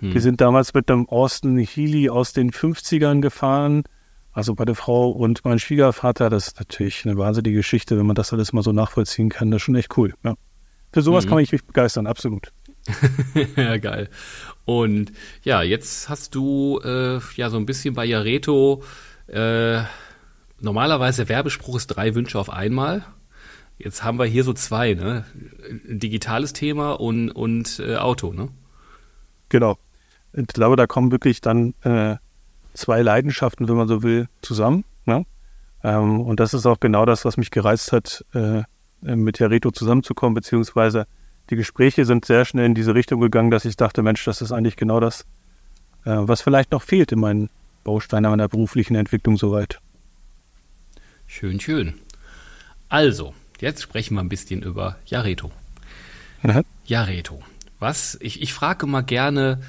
Mhm. 0.00 0.14
Wir 0.14 0.20
sind 0.20 0.40
damals 0.40 0.74
mit 0.74 0.88
dem 0.88 1.08
Austin 1.08 1.58
Healy 1.58 2.10
aus 2.10 2.32
den 2.32 2.50
50ern 2.50 3.20
gefahren. 3.20 3.84
Also 4.32 4.54
bei 4.54 4.64
der 4.64 4.74
Frau 4.74 5.10
und 5.10 5.44
meinem 5.44 5.58
Schwiegervater, 5.58 6.30
das 6.30 6.48
ist 6.48 6.58
natürlich 6.58 7.04
eine 7.04 7.16
wahnsinnige 7.18 7.56
Geschichte, 7.56 7.98
wenn 7.98 8.06
man 8.06 8.14
das 8.14 8.32
alles 8.32 8.52
mal 8.52 8.62
so 8.62 8.72
nachvollziehen 8.72 9.28
kann. 9.28 9.50
Das 9.50 9.58
ist 9.58 9.64
schon 9.64 9.74
echt 9.74 9.96
cool. 9.96 10.14
Ja. 10.22 10.34
Für 10.92 11.02
sowas 11.02 11.24
mhm. 11.24 11.30
kann 11.30 11.38
ich 11.40 11.52
mich 11.52 11.64
begeistern, 11.64 12.06
absolut. 12.06 12.52
ja, 13.56 13.76
geil. 13.78 14.08
Und 14.64 15.12
ja, 15.42 15.62
jetzt 15.62 16.08
hast 16.08 16.34
du 16.34 16.80
äh, 16.84 17.18
ja 17.36 17.50
so 17.50 17.56
ein 17.56 17.66
bisschen 17.66 17.94
bei 17.94 18.04
Jareto 18.04 18.82
äh, 19.26 19.82
normalerweise 20.60 21.28
Werbespruch 21.28 21.76
ist 21.76 21.88
drei 21.88 22.14
Wünsche 22.14 22.38
auf 22.38 22.50
einmal. 22.50 23.04
Jetzt 23.78 24.04
haben 24.04 24.18
wir 24.18 24.26
hier 24.26 24.44
so 24.44 24.52
zwei, 24.52 24.94
ne? 24.94 25.24
Ein 25.88 25.98
digitales 25.98 26.52
Thema 26.52 26.92
und, 26.92 27.30
und 27.30 27.80
äh, 27.80 27.96
Auto, 27.96 28.32
ne? 28.32 28.48
Genau. 29.48 29.78
Ich 30.32 30.46
glaube, 30.48 30.76
da 30.76 30.86
kommen 30.86 31.10
wirklich 31.10 31.40
dann 31.40 31.74
äh, 31.82 32.16
zwei 32.74 33.02
Leidenschaften, 33.02 33.68
wenn 33.68 33.76
man 33.76 33.88
so 33.88 34.02
will, 34.02 34.28
zusammen. 34.42 34.84
Ne? 35.06 35.24
Ähm, 35.82 36.20
und 36.20 36.40
das 36.40 36.54
ist 36.54 36.66
auch 36.66 36.80
genau 36.80 37.04
das, 37.04 37.24
was 37.24 37.36
mich 37.36 37.50
gereizt 37.50 37.92
hat, 37.92 38.24
äh, 38.34 38.62
mit 39.02 39.38
Jareto 39.38 39.70
zusammenzukommen, 39.70 40.34
beziehungsweise 40.34 41.06
die 41.48 41.56
Gespräche 41.56 42.04
sind 42.04 42.24
sehr 42.24 42.44
schnell 42.44 42.66
in 42.66 42.74
diese 42.74 42.94
Richtung 42.94 43.20
gegangen, 43.20 43.50
dass 43.50 43.64
ich 43.64 43.76
dachte, 43.76 44.02
Mensch, 44.02 44.24
das 44.24 44.40
ist 44.42 44.52
eigentlich 44.52 44.76
genau 44.76 45.00
das, 45.00 45.22
äh, 46.04 46.12
was 46.14 46.42
vielleicht 46.42 46.70
noch 46.70 46.82
fehlt 46.82 47.12
in 47.12 47.20
meinen 47.20 47.50
Bausteinen 47.82 48.30
meiner 48.30 48.48
beruflichen 48.48 48.94
Entwicklung 48.94 49.36
soweit. 49.36 49.80
Schön, 51.32 51.60
schön. 51.60 51.94
Also, 52.88 53.34
jetzt 53.60 53.80
sprechen 53.80 54.16
wir 54.16 54.20
ein 54.20 54.28
bisschen 54.28 54.62
über 54.62 54.96
Jareto. 55.06 55.52
Mhm. 56.42 56.64
Jareto. 56.84 57.40
Was, 57.78 58.18
ich, 58.20 58.42
ich 58.42 58.52
frage 58.52 58.86
mal 58.86 59.02
gerne 59.02 59.62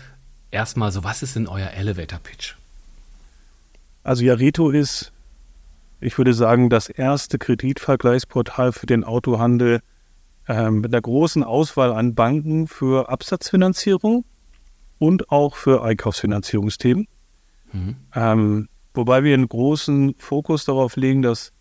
erstmal 0.49 0.91
so, 0.91 1.03
was 1.03 1.21
ist 1.21 1.35
denn 1.35 1.47
euer 1.47 1.69
Elevator 1.69 2.17
Pitch? 2.17 2.55
Also 4.03 4.23
Jareto 4.23 4.71
ist, 4.71 5.11
ich 5.99 6.17
würde 6.17 6.33
sagen, 6.33 6.71
das 6.71 6.89
erste 6.89 7.37
Kreditvergleichsportal 7.37 8.73
für 8.73 8.87
den 8.87 9.03
Autohandel 9.03 9.81
äh, 10.47 10.71
mit 10.71 10.91
einer 10.91 11.01
großen 11.01 11.43
Auswahl 11.43 11.93
an 11.93 12.15
Banken 12.15 12.67
für 12.67 13.07
Absatzfinanzierung 13.07 14.25
und 14.97 15.29
auch 15.29 15.55
für 15.55 15.83
Einkaufsfinanzierungsthemen. 15.83 17.07
Mhm. 17.71 17.95
Ähm, 18.15 18.67
Wobei 18.93 19.23
wir 19.23 19.33
einen 19.33 19.47
großen 19.47 20.15
Fokus 20.17 20.65
darauf 20.65 20.95
legen, 20.95 21.21
dass 21.21 21.53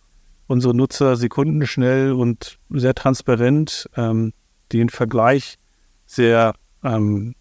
unsere 0.46 0.74
Nutzer 0.74 1.16
sekundenschnell 1.16 2.12
und 2.12 2.58
sehr 2.70 2.94
transparent 2.94 3.88
ähm, 3.96 4.32
den 4.72 4.88
Vergleich 4.88 5.58
sehr, 6.06 6.54
ähm, 6.82 7.36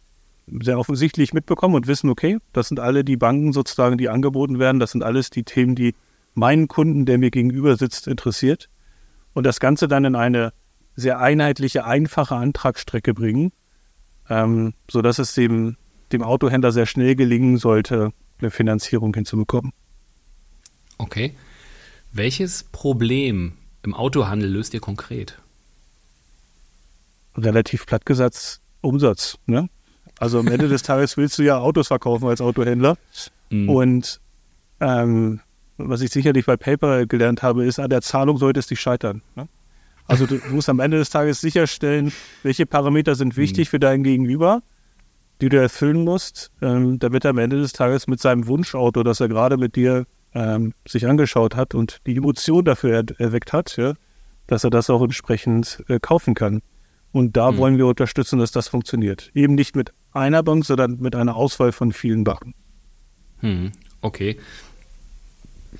sehr 0.61 0.77
offensichtlich 0.77 1.33
mitbekommen 1.33 1.73
und 1.73 1.87
wissen, 1.87 2.09
okay, 2.09 2.37
das 2.53 2.67
sind 2.67 2.79
alle 2.79 3.03
die 3.03 3.17
Banken 3.17 3.51
sozusagen, 3.51 3.97
die 3.97 4.09
angeboten 4.09 4.59
werden, 4.59 4.79
das 4.79 4.91
sind 4.91 5.03
alles 5.03 5.31
die 5.31 5.43
Themen, 5.43 5.73
die 5.73 5.95
meinen 6.35 6.67
Kunden, 6.67 7.05
der 7.05 7.17
mir 7.17 7.31
gegenüber 7.31 7.75
sitzt, 7.77 8.07
interessiert. 8.07 8.69
Und 9.33 9.45
das 9.45 9.59
Ganze 9.59 9.87
dann 9.87 10.05
in 10.05 10.15
eine 10.15 10.53
sehr 10.95 11.19
einheitliche, 11.19 11.85
einfache 11.85 12.35
Antragsstrecke 12.35 13.15
bringen, 13.15 13.51
ähm, 14.29 14.73
sodass 14.89 15.17
es 15.17 15.33
dem, 15.33 15.77
dem 16.11 16.21
Autohändler 16.21 16.71
sehr 16.71 16.85
schnell 16.85 17.15
gelingen 17.15 17.57
sollte, 17.57 18.11
eine 18.39 18.51
Finanzierung 18.51 19.13
hinzubekommen. 19.13 19.71
Okay. 20.99 21.33
Welches 22.11 22.63
Problem 22.63 23.53
im 23.83 23.93
Autohandel 23.95 24.49
löst 24.49 24.73
ihr 24.73 24.79
konkret? 24.79 25.39
Relativ 27.35 27.85
plattgesetzt 27.85 28.61
Umsatz. 28.81 29.37
Ne? 29.47 29.69
Also 30.19 30.39
am 30.39 30.47
Ende 30.47 30.67
des 30.67 30.83
Tages 30.83 31.17
willst 31.17 31.39
du 31.39 31.43
ja 31.43 31.57
Autos 31.57 31.87
verkaufen 31.87 32.27
als 32.27 32.41
Autohändler. 32.41 32.97
Mhm. 33.49 33.69
Und 33.69 34.21
ähm, 34.79 35.39
was 35.77 36.01
ich 36.01 36.11
sicherlich 36.11 36.45
bei 36.45 36.57
Paper 36.57 37.05
gelernt 37.07 37.41
habe, 37.41 37.65
ist, 37.65 37.79
an 37.79 37.89
der 37.89 38.01
Zahlung 38.01 38.37
sollte 38.37 38.59
es 38.59 38.69
nicht 38.69 38.81
scheitern. 38.81 39.21
Ne? 39.35 39.47
Also 40.05 40.25
du 40.25 40.39
musst 40.51 40.69
am 40.69 40.79
Ende 40.79 40.97
des 40.97 41.09
Tages 41.09 41.41
sicherstellen, 41.41 42.11
welche 42.43 42.65
Parameter 42.65 43.15
sind 43.15 43.37
wichtig 43.37 43.67
mhm. 43.67 43.71
für 43.71 43.79
dein 43.79 44.03
Gegenüber 44.03 44.61
die 45.41 45.49
du 45.49 45.59
erfüllen 45.59 46.03
musst, 46.03 46.51
ähm, 46.61 46.99
damit 46.99 47.23
er 47.23 47.31
am 47.31 47.37
Ende 47.37 47.61
des 47.61 47.73
Tages 47.73 48.07
mit 48.07 48.19
seinem 48.19 48.47
Wunschauto, 48.47 49.03
das 49.03 49.19
er 49.19 49.29
gerade 49.29 49.57
mit 49.57 49.75
dir 49.75 50.05
ähm, 50.33 50.73
sich 50.87 51.07
angeschaut 51.07 51.55
hat 51.55 51.75
und 51.75 51.99
die 52.05 52.15
Emotion 52.15 52.65
dafür 52.65 53.03
er 53.03 53.19
erweckt 53.19 53.53
hat, 53.53 53.77
ja, 53.77 53.93
dass 54.47 54.63
er 54.63 54.69
das 54.69 54.89
auch 54.89 55.01
entsprechend 55.01 55.83
äh, 55.87 55.99
kaufen 55.99 56.33
kann. 56.33 56.61
Und 57.11 57.37
da 57.37 57.51
mhm. 57.51 57.57
wollen 57.57 57.77
wir 57.77 57.87
unterstützen, 57.87 58.39
dass 58.39 58.51
das 58.51 58.67
funktioniert. 58.67 59.31
Eben 59.33 59.55
nicht 59.55 59.75
mit 59.75 59.93
einer 60.11 60.43
Bank, 60.43 60.65
sondern 60.65 60.99
mit 60.99 61.15
einer 61.15 61.35
Auswahl 61.35 61.71
von 61.71 61.91
vielen 61.91 62.23
Banken. 62.23 62.53
Mhm. 63.41 63.71
Okay. 64.01 64.39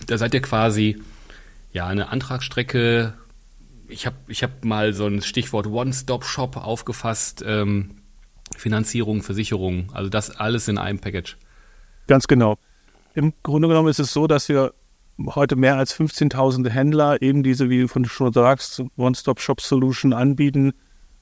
da 0.08 0.18
seid 0.18 0.34
ihr 0.34 0.42
quasi 0.42 1.02
ja 1.72 1.88
eine 1.88 2.10
Antragsstrecke. 2.10 3.14
Ich 3.88 4.06
habe 4.06 4.18
ich 4.28 4.44
hab 4.44 4.66
mal 4.66 4.94
so 4.94 5.06
ein 5.06 5.22
Stichwort 5.22 5.68
One-Stop-Shop 5.68 6.58
aufgefasst. 6.58 7.44
Ähm, 7.46 7.92
Finanzierung, 8.58 9.22
Versicherung, 9.22 9.90
also 9.94 10.10
das 10.10 10.32
alles 10.32 10.68
in 10.68 10.78
einem 10.78 11.00
Package. 11.00 11.38
Ganz 12.08 12.28
genau. 12.28 12.58
Im 13.14 13.34
Grunde 13.44 13.68
genommen 13.68 13.90
ist 13.90 14.00
es 14.00 14.14
so, 14.14 14.28
dass 14.28 14.50
wir 14.50 14.74
heute 15.26 15.56
mehr 15.56 15.76
als 15.78 15.94
15.000 15.96 16.70
Händler 16.70 17.22
eben 17.22 17.44
diese, 17.44 17.70
wie 17.70 17.86
du 17.86 18.04
schon 18.06 18.34
sagst, 18.34 18.84
One-Stop-Shop-Solution 18.98 20.14
anbieten, 20.14 20.74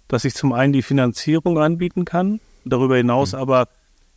dass 0.08 0.25
ich 0.25 0.36
zum 0.36 0.53
einen 0.53 0.74
die 0.74 0.82
Finanzierung 0.82 1.58
anbieten 1.58 2.06
kann, 2.06 2.39
darüber 2.65 2.98
hinaus 2.98 3.34
mhm. 3.34 3.39
aber 3.39 3.67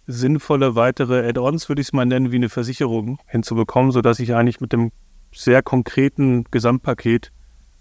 sinnvolle 0.06 0.74
weitere 0.74 1.26
Add-ons, 1.28 1.68
würde 1.68 1.80
ich 1.80 1.88
es 1.88 1.92
mal 1.92 2.04
nennen, 2.04 2.32
wie 2.32 2.36
eine 2.36 2.48
Versicherung 2.48 3.18
hinzubekommen, 3.26 3.92
sodass 3.92 4.18
ich 4.18 4.34
eigentlich 4.34 4.60
mit 4.60 4.72
dem 4.72 4.90
sehr 5.32 5.62
konkreten 5.62 6.44
Gesamtpaket 6.50 7.30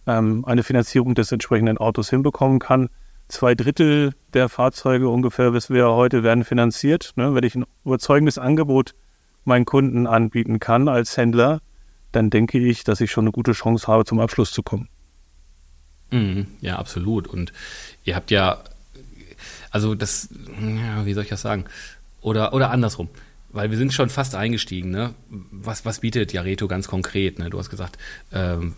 ähm, 0.06 0.46
eine 0.46 0.64
Finanzierung 0.64 1.16
des 1.16 1.32
entsprechenden 1.32 1.78
Autos 1.78 2.10
hinbekommen 2.10 2.60
kann. 2.60 2.90
Zwei 3.28 3.56
Drittel 3.56 4.14
der 4.34 4.50
Fahrzeuge 4.50 5.10
ungefähr, 5.10 5.54
wissen 5.54 5.76
wir 5.76 5.90
heute, 5.90 6.24
werden 6.24 6.44
finanziert. 6.44 7.14
Ne? 7.16 7.34
Wenn 7.34 7.44
ich 7.44 7.56
ein 7.56 7.66
überzeugendes 7.84 8.38
Angebot 8.38 8.94
meinen 9.50 9.66
Kunden 9.66 10.08
anbieten 10.08 10.60
kann 10.60 10.88
als 10.88 11.18
Händler, 11.18 11.62
dann 12.14 12.30
denke 12.30 12.58
ich, 12.58 12.84
dass 12.84 13.02
ich 13.02 13.12
schon 13.12 13.26
eine 13.26 13.32
gute 13.32 13.52
Chance 13.52 13.88
habe, 13.88 14.06
zum 14.06 14.20
Abschluss 14.20 14.52
zu 14.52 14.64
kommen. 14.64 14.88
Mhm, 16.12 16.48
ja, 16.62 16.78
absolut. 16.78 17.28
Und 17.28 17.54
ihr 18.04 18.16
habt 18.16 18.32
ja, 18.32 18.64
also 19.72 19.96
das, 19.96 20.30
ja, 20.60 21.06
wie 21.06 21.14
soll 21.14 21.24
ich 21.24 21.30
das 21.30 21.42
sagen? 21.42 21.66
Oder, 22.22 22.54
oder 22.54 22.72
andersrum. 22.72 23.10
Weil 23.52 23.72
wir 23.72 23.78
sind 23.78 23.94
schon 23.94 24.10
fast 24.10 24.36
eingestiegen, 24.36 24.92
ne? 24.92 25.16
Was, 25.30 25.84
was 25.84 26.02
bietet 26.02 26.34
Jareto 26.34 26.68
ganz 26.68 26.88
konkret? 26.88 27.40
Ne? 27.40 27.50
Du 27.50 27.58
hast 27.58 27.72
gesagt, 27.72 27.98
ähm, 28.32 28.76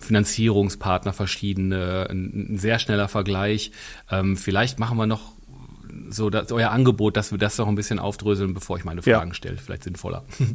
Finanzierungspartner 0.00 1.14
verschiedene, 1.14 2.06
ein, 2.10 2.52
ein, 2.52 2.58
sehr 2.58 2.78
schneller 2.78 3.08
Vergleich. 3.08 3.72
Ähm, 4.10 4.36
vielleicht 4.36 4.78
machen 4.78 4.98
wir 4.98 5.06
noch 5.06 5.32
so 6.10 6.30
das, 6.30 6.52
euer 6.52 6.70
Angebot, 6.70 7.16
dass 7.16 7.30
wir 7.30 7.38
das 7.38 7.58
noch 7.58 7.68
ein 7.68 7.74
bisschen 7.74 7.98
aufdröseln, 7.98 8.54
bevor 8.54 8.76
ich 8.76 8.84
meine 8.84 9.02
Fragen 9.02 9.30
ja. 9.30 9.34
stelle. 9.34 9.56
Vielleicht 9.56 9.84
sinnvoller. 9.84 10.24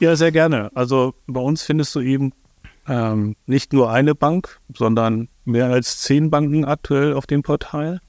Ja, 0.00 0.16
sehr 0.16 0.32
gerne. 0.32 0.70
Also 0.74 1.12
bei 1.26 1.40
uns 1.40 1.62
findest 1.62 1.94
du 1.94 2.00
eben 2.00 2.32
ähm, 2.88 3.36
nicht 3.44 3.74
nur 3.74 3.90
eine 3.90 4.14
Bank, 4.14 4.58
sondern 4.74 5.28
mehr 5.44 5.66
als 5.66 6.00
zehn 6.00 6.30
Banken 6.30 6.64
aktuell 6.64 7.12
auf 7.12 7.26
dem 7.26 7.42
Portal, 7.42 8.00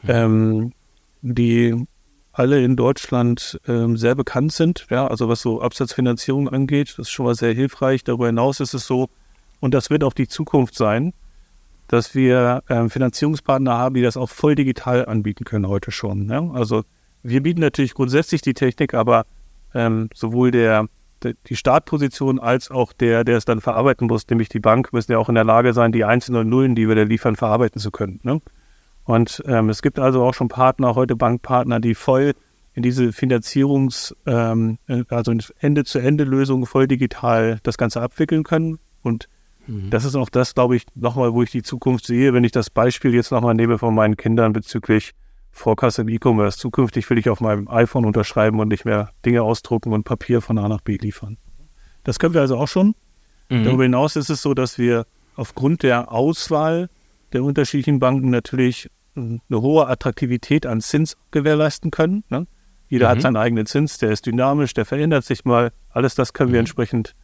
hm. 0.00 0.10
ähm, 0.10 0.72
die 1.20 1.86
alle 2.32 2.64
in 2.64 2.76
Deutschland 2.76 3.60
ähm, 3.68 3.98
sehr 3.98 4.14
bekannt 4.14 4.52
sind. 4.52 4.86
Ja, 4.90 5.06
also 5.06 5.28
was 5.28 5.42
so 5.42 5.60
Absatzfinanzierung 5.60 6.48
angeht, 6.48 6.90
das 6.96 7.08
ist 7.08 7.10
schon 7.10 7.26
mal 7.26 7.34
sehr 7.34 7.52
hilfreich. 7.52 8.02
Darüber 8.02 8.26
hinaus 8.26 8.60
ist 8.60 8.72
es 8.72 8.86
so, 8.86 9.08
und 9.60 9.74
das 9.74 9.90
wird 9.90 10.04
auch 10.04 10.12
die 10.14 10.28
Zukunft 10.28 10.74
sein, 10.74 11.12
dass 11.88 12.14
wir 12.14 12.62
ähm, 12.68 12.90
Finanzierungspartner 12.90 13.76
haben, 13.76 13.94
die 13.94 14.02
das 14.02 14.16
auch 14.16 14.28
voll 14.28 14.54
digital 14.54 15.06
anbieten 15.06 15.44
können 15.44 15.68
heute 15.68 15.90
schon. 15.90 16.28
Ja? 16.28 16.50
Also 16.52 16.84
wir 17.22 17.42
bieten 17.42 17.60
natürlich 17.60 17.94
grundsätzlich 17.94 18.42
die 18.42 18.54
Technik, 18.54 18.94
aber 18.94 19.26
ähm, 19.74 20.08
sowohl 20.14 20.50
der, 20.50 20.86
der, 21.22 21.34
die 21.46 21.56
Startposition 21.56 22.38
als 22.38 22.70
auch 22.70 22.92
der, 22.92 23.24
der 23.24 23.36
es 23.36 23.44
dann 23.44 23.60
verarbeiten 23.60 24.06
muss, 24.06 24.28
nämlich 24.28 24.48
die 24.48 24.60
Bank, 24.60 24.92
müssen 24.92 25.12
ja 25.12 25.18
auch 25.18 25.28
in 25.28 25.34
der 25.34 25.44
Lage 25.44 25.72
sein, 25.72 25.92
die 25.92 26.04
einzelnen 26.04 26.48
Nullen, 26.48 26.74
die 26.74 26.88
wir 26.88 26.94
da 26.94 27.02
liefern, 27.02 27.36
verarbeiten 27.36 27.80
zu 27.80 27.90
können. 27.90 28.20
Ne? 28.22 28.40
Und 29.04 29.42
ähm, 29.46 29.68
es 29.68 29.82
gibt 29.82 29.98
also 29.98 30.24
auch 30.24 30.34
schon 30.34 30.48
Partner, 30.48 30.94
heute 30.94 31.14
Bankpartner, 31.14 31.80
die 31.80 31.94
voll 31.94 32.34
in 32.74 32.82
diese 32.82 33.04
Finanzierungs-, 33.12 34.14
ähm, 34.26 34.78
also 35.08 35.32
Ende-zu-Ende-Lösungen 35.60 36.66
voll 36.66 36.86
digital 36.86 37.58
das 37.62 37.78
Ganze 37.78 38.02
abwickeln 38.02 38.44
können. 38.44 38.78
Und 39.02 39.28
mhm. 39.66 39.90
das 39.90 40.04
ist 40.04 40.14
auch 40.16 40.28
das, 40.28 40.54
glaube 40.54 40.76
ich, 40.76 40.86
nochmal, 40.94 41.32
wo 41.32 41.42
ich 41.42 41.50
die 41.50 41.62
Zukunft 41.62 42.06
sehe, 42.06 42.32
wenn 42.32 42.44
ich 42.44 42.52
das 42.52 42.70
Beispiel 42.70 43.14
jetzt 43.14 43.30
nochmal 43.30 43.54
nehme 43.54 43.78
von 43.78 43.94
meinen 43.94 44.16
Kindern 44.16 44.52
bezüglich 44.52 45.12
Vorkasse 45.50 46.02
im 46.02 46.08
E-Commerce. 46.08 46.58
Zukünftig 46.58 47.08
will 47.08 47.18
ich 47.18 47.30
auf 47.30 47.40
meinem 47.40 47.66
iPhone 47.68 48.04
unterschreiben 48.04 48.60
und 48.60 48.68
nicht 48.68 48.84
mehr 48.84 49.10
Dinge 49.24 49.42
ausdrucken 49.42 49.92
und 49.92 50.04
Papier 50.04 50.42
von 50.42 50.58
A 50.58 50.68
nach 50.68 50.82
B 50.82 50.96
liefern. 50.96 51.38
Das 52.04 52.18
können 52.18 52.34
wir 52.34 52.42
also 52.42 52.58
auch 52.58 52.68
schon. 52.68 52.94
Mhm. 53.48 53.64
Darüber 53.64 53.82
hinaus 53.84 54.16
ist 54.16 54.28
es 54.28 54.42
so, 54.42 54.54
dass 54.54 54.78
wir 54.78 55.06
aufgrund 55.34 55.82
der 55.82 56.12
Auswahl 56.12 56.88
der 57.32 57.42
unterschiedlichen 57.42 57.98
Banken 57.98 58.30
natürlich 58.30 58.90
eine 59.16 59.40
hohe 59.50 59.88
Attraktivität 59.88 60.66
an 60.66 60.80
Zins 60.80 61.16
gewährleisten 61.30 61.90
können. 61.90 62.22
Ne? 62.28 62.46
Jeder 62.88 63.06
mhm. 63.06 63.10
hat 63.10 63.22
seinen 63.22 63.36
eigenen 63.36 63.66
Zins, 63.66 63.98
der 63.98 64.10
ist 64.10 64.26
dynamisch, 64.26 64.74
der 64.74 64.84
verändert 64.84 65.24
sich 65.24 65.44
mal. 65.44 65.72
Alles 65.90 66.14
das 66.14 66.32
können 66.32 66.52
wir 66.52 66.58
mhm. 66.58 66.66
entsprechend 66.66 67.14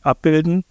abbilden. 0.00 0.64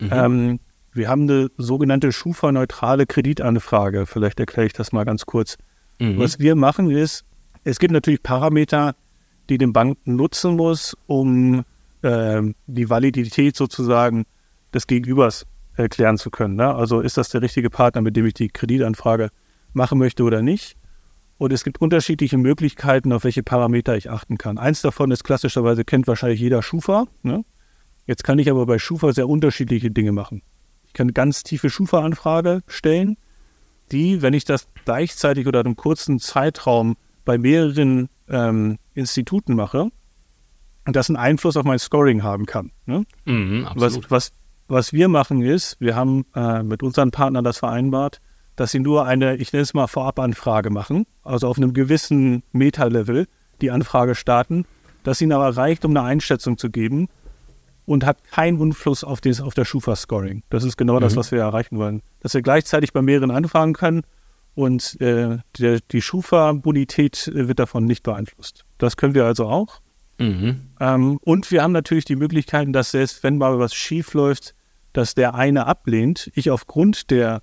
Mhm. 0.00 0.10
Ähm, 0.10 0.60
wir 0.92 1.08
haben 1.08 1.22
eine 1.22 1.48
sogenannte 1.56 2.12
Schufa-neutrale 2.12 3.06
Kreditanfrage. 3.06 4.06
Vielleicht 4.06 4.40
erkläre 4.40 4.66
ich 4.66 4.72
das 4.72 4.92
mal 4.92 5.04
ganz 5.04 5.26
kurz. 5.26 5.56
Mhm. 5.98 6.18
Was 6.18 6.38
wir 6.38 6.54
machen 6.54 6.90
ist, 6.90 7.24
es 7.64 7.78
gibt 7.78 7.92
natürlich 7.92 8.22
Parameter, 8.22 8.94
die 9.48 9.58
den 9.58 9.72
Banken 9.72 10.16
nutzen 10.16 10.56
muss, 10.56 10.96
um 11.06 11.64
äh, 12.02 12.42
die 12.66 12.90
Validität 12.90 13.56
sozusagen 13.56 14.24
des 14.74 14.86
Gegenübers 14.86 15.46
erklären 15.74 16.18
zu 16.18 16.30
können. 16.30 16.56
Ne? 16.56 16.74
Also 16.74 17.00
ist 17.00 17.16
das 17.16 17.30
der 17.30 17.42
richtige 17.42 17.70
Partner, 17.70 18.02
mit 18.02 18.16
dem 18.16 18.26
ich 18.26 18.34
die 18.34 18.48
Kreditanfrage 18.48 19.30
machen 19.72 19.98
möchte 19.98 20.22
oder 20.22 20.42
nicht. 20.42 20.76
Und 21.38 21.52
es 21.52 21.64
gibt 21.64 21.80
unterschiedliche 21.80 22.38
Möglichkeiten, 22.38 23.12
auf 23.12 23.24
welche 23.24 23.42
Parameter 23.42 23.96
ich 23.96 24.10
achten 24.10 24.38
kann. 24.38 24.58
Eins 24.58 24.82
davon 24.82 25.10
ist 25.10 25.24
klassischerweise, 25.24 25.84
kennt 25.84 26.06
wahrscheinlich 26.06 26.40
jeder 26.40 26.62
Schufa. 26.62 27.06
Ne? 27.22 27.44
Jetzt 28.06 28.22
kann 28.22 28.38
ich 28.38 28.50
aber 28.50 28.66
bei 28.66 28.78
Schufa 28.78 29.12
sehr 29.12 29.28
unterschiedliche 29.28 29.90
Dinge 29.90 30.12
machen. 30.12 30.42
Ich 30.92 30.94
kann 30.94 31.06
eine 31.06 31.14
ganz 31.14 31.42
tiefe 31.42 31.70
Schufa-Anfrage 31.70 32.60
stellen, 32.66 33.16
die, 33.92 34.20
wenn 34.20 34.34
ich 34.34 34.44
das 34.44 34.68
gleichzeitig 34.84 35.46
oder 35.46 35.60
in 35.60 35.66
einem 35.66 35.76
kurzen 35.76 36.18
Zeitraum 36.18 36.96
bei 37.24 37.38
mehreren 37.38 38.10
ähm, 38.28 38.76
Instituten 38.92 39.54
mache, 39.54 39.88
das 40.84 41.08
einen 41.08 41.16
Einfluss 41.16 41.56
auf 41.56 41.64
mein 41.64 41.78
Scoring 41.78 42.22
haben 42.22 42.44
kann. 42.44 42.72
Ne? 42.84 43.04
Mhm, 43.24 43.68
was, 43.74 44.00
was, 44.10 44.32
was 44.68 44.92
wir 44.92 45.08
machen 45.08 45.40
ist, 45.40 45.80
wir 45.80 45.96
haben 45.96 46.26
äh, 46.34 46.62
mit 46.62 46.82
unseren 46.82 47.10
Partnern 47.10 47.42
das 47.42 47.56
vereinbart, 47.56 48.20
dass 48.56 48.72
sie 48.72 48.80
nur 48.80 49.06
eine, 49.06 49.36
ich 49.36 49.50
nenne 49.54 49.62
es 49.62 49.72
mal 49.72 49.86
Vorabanfrage 49.86 50.68
machen, 50.68 51.06
also 51.22 51.48
auf 51.48 51.56
einem 51.56 51.72
gewissen 51.72 52.42
Meta-Level 52.52 53.26
die 53.62 53.70
Anfrage 53.70 54.14
starten, 54.14 54.66
dass 55.04 55.22
ihnen 55.22 55.32
aber 55.32 55.56
reicht, 55.56 55.86
um 55.86 55.96
eine 55.96 56.02
Einschätzung 56.06 56.58
zu 56.58 56.68
geben 56.68 57.08
und 57.86 58.04
hat 58.04 58.24
keinen 58.30 58.60
Einfluss 58.60 59.04
auf, 59.04 59.20
das, 59.20 59.40
auf 59.40 59.54
das 59.54 59.68
Schufa-Scoring. 59.68 60.42
Das 60.50 60.64
ist 60.64 60.76
genau 60.76 60.96
mhm. 60.96 61.00
das, 61.00 61.16
was 61.16 61.32
wir 61.32 61.40
erreichen 61.40 61.78
wollen. 61.78 62.02
Dass 62.20 62.34
wir 62.34 62.42
gleichzeitig 62.42 62.92
bei 62.92 63.02
mehreren 63.02 63.30
anfragen 63.30 63.72
können 63.72 64.02
und 64.54 65.00
äh, 65.00 65.38
der, 65.58 65.80
die 65.90 66.02
Schufa-Bonität 66.02 67.30
wird 67.34 67.58
davon 67.58 67.84
nicht 67.84 68.02
beeinflusst. 68.02 68.64
Das 68.78 68.96
können 68.96 69.14
wir 69.14 69.24
also 69.24 69.46
auch. 69.46 69.80
Mhm. 70.18 70.68
Ähm, 70.78 71.18
und 71.22 71.50
wir 71.50 71.62
haben 71.62 71.72
natürlich 71.72 72.04
die 72.04 72.16
Möglichkeiten, 72.16 72.72
dass 72.72 72.90
selbst 72.90 73.22
wenn 73.22 73.38
mal 73.38 73.58
was 73.58 73.74
schief 73.74 74.14
läuft, 74.14 74.54
dass 74.92 75.14
der 75.14 75.34
eine 75.34 75.66
ablehnt, 75.66 76.30
ich 76.34 76.50
aufgrund 76.50 77.10
der 77.10 77.42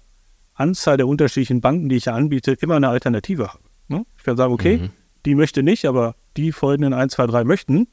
Anzahl 0.54 0.98
der 0.98 1.08
unterschiedlichen 1.08 1.62
Banken, 1.62 1.90
die 1.90 1.96
ich 1.96 2.06
ja 2.06 2.14
anbiete, 2.14 2.52
immer 2.54 2.76
eine 2.76 2.90
Alternative 2.90 3.48
habe. 3.48 3.64
Ne? 3.88 4.06
Ich 4.18 4.24
kann 4.24 4.38
sagen, 4.38 4.54
okay, 4.54 4.78
mhm. 4.78 4.90
die 5.26 5.36
möchte 5.36 5.64
nicht, 5.64 5.86
aber 5.86 6.16
die 6.38 6.52
folgenden 6.52 6.94
1, 6.94 7.14
2, 7.14 7.28
3 7.28 7.44
möchten. 7.44 7.88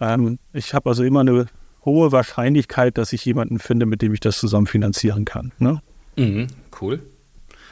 Ähm, 0.00 0.38
ich 0.52 0.72
habe 0.72 0.88
also 0.88 1.04
immer 1.04 1.20
eine 1.20 1.46
hohe 1.86 2.12
Wahrscheinlichkeit, 2.12 2.98
dass 2.98 3.14
ich 3.14 3.24
jemanden 3.24 3.58
finde, 3.58 3.86
mit 3.86 4.02
dem 4.02 4.12
ich 4.12 4.20
das 4.20 4.38
zusammen 4.38 4.66
finanzieren 4.66 5.24
kann. 5.24 5.52
Ne? 5.58 5.80
Mhm, 6.16 6.48
cool. 6.82 7.00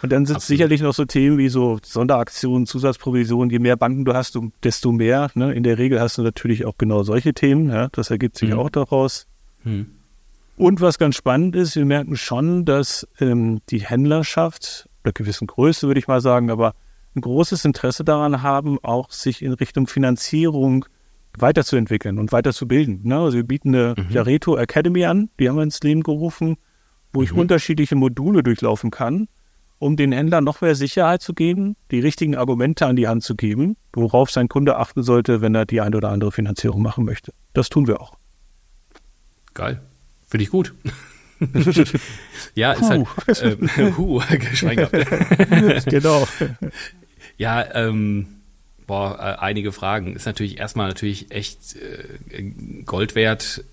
Und 0.02 0.12
dann 0.12 0.26
sind 0.26 0.40
sicherlich 0.42 0.82
noch 0.82 0.92
so 0.92 1.04
Themen 1.04 1.38
wie 1.38 1.48
so 1.48 1.78
Sonderaktionen, 1.82 2.66
Zusatzprovisionen. 2.66 3.50
Je 3.50 3.58
mehr 3.58 3.76
Banken 3.76 4.04
du 4.04 4.12
hast, 4.12 4.38
desto 4.62 4.92
mehr. 4.92 5.30
Ne? 5.34 5.52
In 5.54 5.62
der 5.62 5.78
Regel 5.78 6.00
hast 6.00 6.18
du 6.18 6.22
natürlich 6.22 6.66
auch 6.66 6.76
genau 6.76 7.02
solche 7.02 7.32
Themen. 7.32 7.70
Ja? 7.70 7.88
Das 7.92 8.10
ergibt 8.10 8.36
sich 8.36 8.50
mhm. 8.50 8.58
auch 8.58 8.70
daraus. 8.70 9.26
Mhm. 9.62 9.86
Und 10.56 10.80
was 10.80 10.98
ganz 10.98 11.16
spannend 11.16 11.56
ist, 11.56 11.74
wir 11.74 11.84
merken 11.84 12.16
schon, 12.16 12.64
dass 12.64 13.08
ähm, 13.18 13.60
die 13.70 13.80
Händlerschaft, 13.80 14.88
einer 15.02 15.12
gewissen 15.12 15.46
Größe 15.46 15.86
würde 15.86 16.00
ich 16.00 16.06
mal 16.06 16.20
sagen, 16.20 16.50
aber 16.50 16.74
ein 17.16 17.20
großes 17.20 17.64
Interesse 17.64 18.04
daran 18.04 18.42
haben, 18.42 18.78
auch 18.82 19.10
sich 19.10 19.42
in 19.42 19.52
Richtung 19.52 19.86
Finanzierung 19.86 20.84
weiterzuentwickeln 21.38 22.18
und 22.18 22.32
weiterzubilden. 22.32 23.00
Ne? 23.04 23.18
Also 23.18 23.36
wir 23.36 23.44
bieten 23.44 23.74
eine 23.74 23.94
mhm. 23.96 24.10
Jareto 24.10 24.56
Academy 24.56 25.04
an, 25.04 25.30
die 25.38 25.48
haben 25.48 25.56
wir 25.56 25.62
ins 25.62 25.80
Leben 25.82 26.02
gerufen, 26.02 26.56
wo 27.12 27.20
mhm. 27.20 27.24
ich 27.24 27.32
unterschiedliche 27.32 27.96
Module 27.96 28.42
durchlaufen 28.42 28.90
kann, 28.90 29.28
um 29.78 29.96
den 29.96 30.12
Händlern 30.12 30.44
noch 30.44 30.60
mehr 30.60 30.74
Sicherheit 30.74 31.22
zu 31.22 31.34
geben, 31.34 31.76
die 31.90 32.00
richtigen 32.00 32.36
Argumente 32.36 32.86
an 32.86 32.96
die 32.96 33.08
Hand 33.08 33.22
zu 33.22 33.34
geben, 33.34 33.76
worauf 33.92 34.30
sein 34.30 34.48
Kunde 34.48 34.76
achten 34.76 35.02
sollte, 35.02 35.40
wenn 35.40 35.54
er 35.54 35.66
die 35.66 35.80
eine 35.80 35.96
oder 35.96 36.10
andere 36.10 36.32
Finanzierung 36.32 36.82
machen 36.82 37.04
möchte. 37.04 37.32
Das 37.52 37.68
tun 37.68 37.86
wir 37.86 38.00
auch. 38.00 38.16
Geil. 39.54 39.80
Finde 40.26 40.44
ich 40.44 40.50
gut. 40.50 40.74
ja, 42.54 42.72
ist 42.72 42.88
halt, 42.88 43.06
äh, 43.42 43.92
hu, 43.96 44.20
genau. 45.86 46.26
Ja, 47.36 47.74
ähm, 47.74 48.26
boah, 48.86 49.18
äh, 49.18 49.40
einige 49.42 49.72
Fragen. 49.72 50.14
Ist 50.14 50.26
natürlich 50.26 50.58
erstmal 50.58 50.88
natürlich 50.88 51.30
echt 51.30 51.76
äh, 51.76 52.42
Gold 52.84 53.14
wert. 53.14 53.64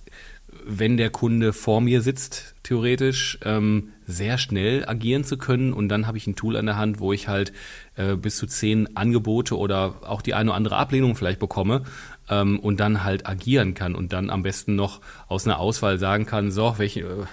wenn 0.63 0.95
der 0.95 1.09
Kunde 1.09 1.53
vor 1.53 1.81
mir 1.81 2.01
sitzt, 2.01 2.53
theoretisch, 2.61 3.39
ähm, 3.43 3.93
sehr 4.05 4.37
schnell 4.37 4.87
agieren 4.87 5.23
zu 5.23 5.37
können. 5.37 5.73
Und 5.73 5.89
dann 5.89 6.05
habe 6.05 6.17
ich 6.17 6.27
ein 6.27 6.35
Tool 6.35 6.55
an 6.55 6.65
der 6.67 6.77
Hand, 6.77 6.99
wo 6.99 7.13
ich 7.13 7.27
halt 7.27 7.51
äh, 7.95 8.15
bis 8.15 8.37
zu 8.37 8.45
zehn 8.45 8.95
Angebote 8.95 9.57
oder 9.57 9.95
auch 10.01 10.21
die 10.21 10.33
eine 10.33 10.51
oder 10.51 10.57
andere 10.57 10.75
Ablehnung 10.77 11.15
vielleicht 11.15 11.39
bekomme 11.39 11.83
ähm, 12.29 12.59
und 12.59 12.79
dann 12.79 13.03
halt 13.03 13.27
agieren 13.27 13.73
kann 13.73 13.95
und 13.95 14.13
dann 14.13 14.29
am 14.29 14.43
besten 14.43 14.75
noch 14.75 15.01
aus 15.27 15.47
einer 15.47 15.59
Auswahl 15.59 15.97
sagen 15.97 16.25
kann, 16.25 16.51
so, 16.51 16.75
welche, 16.77 17.27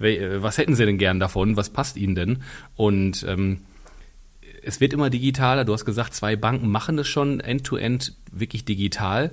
äh, 0.00 0.42
was 0.42 0.58
hätten 0.58 0.74
Sie 0.74 0.84
denn 0.84 0.98
gern 0.98 1.20
davon, 1.20 1.56
was 1.56 1.70
passt 1.70 1.96
Ihnen 1.96 2.14
denn? 2.14 2.42
Und 2.76 3.24
ähm, 3.28 3.58
es 4.66 4.80
wird 4.80 4.92
immer 4.92 5.10
digitaler. 5.10 5.64
Du 5.64 5.72
hast 5.72 5.84
gesagt, 5.84 6.14
zwei 6.14 6.36
Banken 6.36 6.68
machen 6.68 6.96
das 6.96 7.06
schon 7.06 7.40
end-to-end 7.40 8.02
-end 8.02 8.12
wirklich 8.32 8.64
digital. 8.64 9.30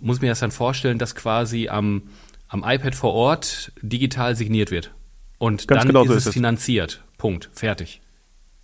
Muss 0.00 0.20
mir 0.20 0.28
das 0.28 0.40
dann 0.40 0.50
vorstellen, 0.50 0.98
dass 0.98 1.14
quasi 1.14 1.68
am, 1.68 2.02
am 2.48 2.64
iPad 2.66 2.94
vor 2.94 3.12
Ort 3.14 3.72
digital 3.80 4.34
signiert 4.34 4.70
wird. 4.70 4.92
Und 5.38 5.68
Ganz 5.68 5.80
dann 5.80 5.88
genau 5.88 6.02
ist 6.02 6.08
so 6.08 6.14
es 6.14 6.26
ist 6.26 6.32
finanziert. 6.32 7.02
Punkt. 7.16 7.48
Fertig. 7.52 8.00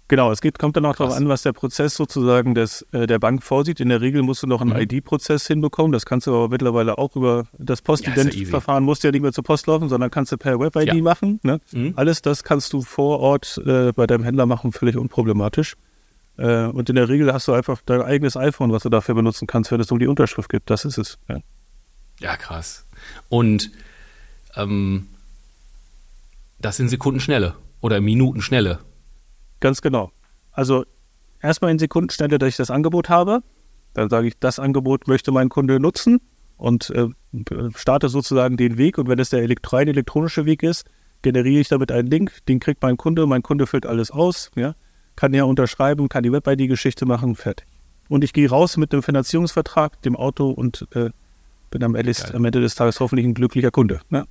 Genau, 0.08 0.32
es 0.32 0.40
geht, 0.40 0.58
kommt 0.58 0.75
dann 0.75 0.87
auch 0.87 0.96
darauf 0.96 1.14
an, 1.14 1.28
was 1.28 1.42
der 1.42 1.52
Prozess 1.52 1.94
sozusagen 1.94 2.54
des, 2.54 2.80
äh, 2.92 3.06
der 3.06 3.18
Bank 3.18 3.42
vorsieht. 3.42 3.78
In 3.78 3.90
der 3.90 4.00
Regel 4.00 4.22
musst 4.22 4.42
du 4.42 4.46
noch 4.46 4.62
einen 4.62 4.70
mhm. 4.70 4.80
ID-Prozess 4.80 5.46
hinbekommen. 5.46 5.92
Das 5.92 6.06
kannst 6.06 6.26
du 6.26 6.34
aber 6.34 6.48
mittlerweile 6.48 6.96
auch 6.96 7.14
über 7.14 7.44
das 7.58 7.82
Postident-Verfahren, 7.82 8.82
ja 8.82 8.87
musst 8.87 9.04
du 9.04 9.08
ja 9.08 9.12
nicht 9.12 9.20
mehr 9.20 9.32
zur 9.32 9.44
Post 9.44 9.66
laufen, 9.66 9.90
sondern 9.90 10.10
kannst 10.10 10.32
du 10.32 10.38
per 10.38 10.58
Web-ID 10.58 10.94
ja. 10.94 11.02
machen. 11.02 11.40
Ne? 11.42 11.60
Mhm. 11.72 11.92
Alles 11.96 12.22
das 12.22 12.42
kannst 12.42 12.72
du 12.72 12.80
vor 12.80 13.20
Ort 13.20 13.60
äh, 13.66 13.92
bei 13.92 14.06
deinem 14.06 14.25
Händler 14.25 14.46
machen, 14.46 14.72
völlig 14.72 14.96
unproblematisch. 14.96 15.76
Äh, 16.38 16.66
und 16.66 16.88
in 16.88 16.97
der 16.97 17.09
Regel 17.09 17.33
hast 17.33 17.49
du 17.49 17.52
einfach 17.52 17.83
dein 17.85 18.00
eigenes 18.00 18.37
iPhone, 18.37 18.73
was 18.73 18.85
du 18.85 18.88
dafür 18.88 19.14
benutzen 19.14 19.47
kannst, 19.47 19.71
wenn 19.71 19.80
es 19.80 19.90
um 19.90 19.99
die 19.99 20.07
Unterschrift 20.07 20.49
geht. 20.49 20.62
Das 20.66 20.85
ist 20.85 20.97
es. 20.97 21.18
Ja, 21.28 21.38
ja 22.21 22.37
krass. 22.37 22.87
Und 23.28 23.71
ähm, 24.54 25.09
das 26.61 26.76
sind 26.76 26.88
Sekundenschnelle 26.88 27.54
oder 27.80 28.00
Minutenschnelle. 28.00 28.78
Ganz 29.61 29.83
genau. 29.83 30.12
Also 30.52 30.85
erstmal 31.42 31.73
in 31.73 31.78
Sekundenschnelle, 31.78 32.38
dass 32.38 32.49
ich 32.49 32.57
das 32.57 32.71
Angebot 32.71 33.09
habe. 33.09 33.42
Dann 33.95 34.09
sage 34.09 34.28
ich, 34.28 34.38
das 34.38 34.61
Angebot 34.61 35.09
möchte 35.09 35.33
mein 35.33 35.49
Kunde 35.49 35.80
nutzen 35.80 36.21
und 36.57 36.90
äh, 36.90 37.09
starte 37.75 38.09
sozusagen 38.09 38.57
den 38.57 38.78
Weg. 38.78 38.99
Und 38.99 39.09
wenn 39.09 39.18
es 39.18 39.30
der 39.30 39.40
rein 39.40 39.88
elektronische 39.88 40.47
Weg 40.47 40.62
ist, 40.62 40.85
generiere 41.23 41.61
ich 41.61 41.68
damit 41.68 41.90
einen 41.90 42.09
Link, 42.09 42.45
den 42.47 42.61
kriegt 42.61 42.83
mein 42.83 42.97
Kunde, 42.97 43.26
mein 43.26 43.42
Kunde 43.42 43.66
füllt 43.66 43.87
alles 43.87 44.12
aus, 44.12 44.52
ja, 44.54 44.75
kann 45.18 45.34
ja 45.34 45.42
unterschreiben, 45.42 46.08
kann 46.08 46.22
die 46.22 46.30
Web-ID-Geschichte 46.30 47.04
machen, 47.04 47.34
fertig. 47.34 47.66
Und 48.08 48.22
ich 48.22 48.32
gehe 48.32 48.48
raus 48.48 48.76
mit 48.76 48.92
dem 48.92 49.02
Finanzierungsvertrag, 49.02 50.00
dem 50.02 50.14
Auto 50.14 50.48
und 50.48 50.87
äh, 50.94 51.10
bin 51.70 51.82
am 51.82 51.96
Ende, 51.96 52.14
am 52.32 52.44
Ende, 52.44 52.60
des 52.60 52.76
Tages 52.76 53.00
hoffentlich 53.00 53.26
ein 53.26 53.34
glücklicher 53.34 53.72
Kunde. 53.72 54.00
Ne? 54.10 54.28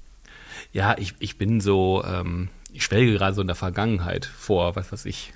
Ja, 0.72 0.96
ich, 0.98 1.14
ich 1.20 1.38
bin 1.38 1.60
so, 1.60 2.06
ähm, 2.06 2.48
ich 2.72 2.86
schwelge 2.86 3.12
gerade 3.12 3.36
so 3.36 3.42
in 3.42 3.48
der 3.48 3.58
Vergangenheit 3.58 4.26
vor, 4.26 4.78
was 4.78 4.94
weiß 4.94 5.06
ich, 5.06 5.34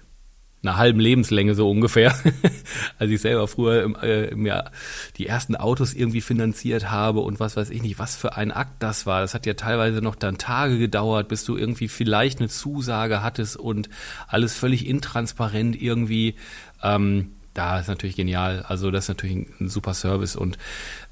einer 0.63 0.77
halben 0.77 0.99
Lebenslänge 0.99 1.55
so 1.55 1.69
ungefähr, 1.69 2.15
als 2.99 3.09
ich 3.09 3.21
selber 3.21 3.47
früher 3.47 3.83
im, 3.83 3.95
äh, 3.95 4.25
im 4.25 4.45
Jahr 4.45 4.71
die 5.17 5.25
ersten 5.25 5.55
Autos 5.55 5.93
irgendwie 5.93 6.21
finanziert 6.21 6.91
habe 6.91 7.21
und 7.21 7.39
was 7.39 7.57
weiß 7.57 7.71
ich 7.71 7.81
nicht, 7.81 7.97
was 7.97 8.15
für 8.15 8.35
ein 8.35 8.51
Akt 8.51 8.75
das 8.79 9.05
war. 9.05 9.21
Das 9.21 9.33
hat 9.33 9.45
ja 9.45 9.55
teilweise 9.55 10.01
noch 10.01 10.15
dann 10.15 10.37
Tage 10.37 10.77
gedauert, 10.77 11.27
bis 11.29 11.45
du 11.45 11.57
irgendwie 11.57 11.87
vielleicht 11.87 12.39
eine 12.39 12.49
Zusage 12.49 13.23
hattest 13.23 13.57
und 13.57 13.89
alles 14.27 14.53
völlig 14.53 14.87
intransparent 14.87 15.81
irgendwie. 15.81 16.35
Ähm, 16.83 17.31
da 17.53 17.79
ist 17.79 17.87
natürlich 17.87 18.15
genial. 18.15 18.63
Also 18.67 18.91
das 18.91 19.05
ist 19.05 19.09
natürlich 19.09 19.47
ein, 19.59 19.67
super 19.67 19.95
Service 19.95 20.35
und 20.35 20.59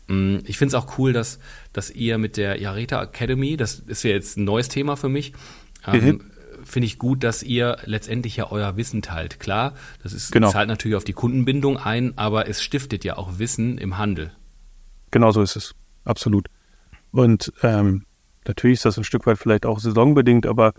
ähm, 0.10 0.42
ich 0.46 0.60
finde 0.60 0.76
es 0.76 0.84
auch 0.84 1.00
cool, 1.00 1.12
dass, 1.12 1.40
dass 1.74 1.90
ihr 1.90 2.20
mit 2.20 2.38
der 2.38 2.62
Yareta 2.62 3.02
Academy, 3.02 3.58
das 3.58 3.80
ist 3.80 4.04
ja 4.04 4.12
jetzt 4.12 4.38
ein 4.38 4.44
neues 4.44 4.70
Thema 4.70 4.96
für 4.96 5.10
mich, 5.10 5.34
ähm, 5.88 6.06
mhm 6.06 6.22
finde 6.70 6.86
ich 6.86 6.98
gut, 6.98 7.24
dass 7.24 7.44
ihr 7.44 7.78
letztendlich 7.86 8.38
ja 8.38 8.52
euer 8.52 8.78
Wissen 8.78 9.02
teilt. 9.02 9.40
Klar, 9.40 9.74
das 10.04 10.14
ist, 10.14 10.32
genau. 10.32 10.52
zahlt 10.52 10.70
natürlich 10.70 10.96
auf 10.96 11.04
die 11.04 11.14
Kundenbindung 11.14 11.78
ein, 11.78 12.18
aber 12.18 12.48
es 12.48 12.62
stiftet 12.62 13.04
ja 13.04 13.18
auch 13.18 13.40
Wissen 13.40 13.78
im 13.78 13.98
Handel. 13.98 14.32
Genau 15.12 15.32
so 15.32 15.42
ist 15.42 15.56
es. 15.56 15.76
Absolut. 16.06 16.48
Und 17.12 17.52
ähm, 17.64 18.06
natürlich 18.48 18.76
ist 18.76 18.86
das 18.86 18.98
ein 18.98 19.04
Stück 19.04 19.26
weit 19.26 19.38
vielleicht 19.38 19.66
auch 19.66 19.80
saisonbedingt, 19.80 20.46
aber 20.46 20.74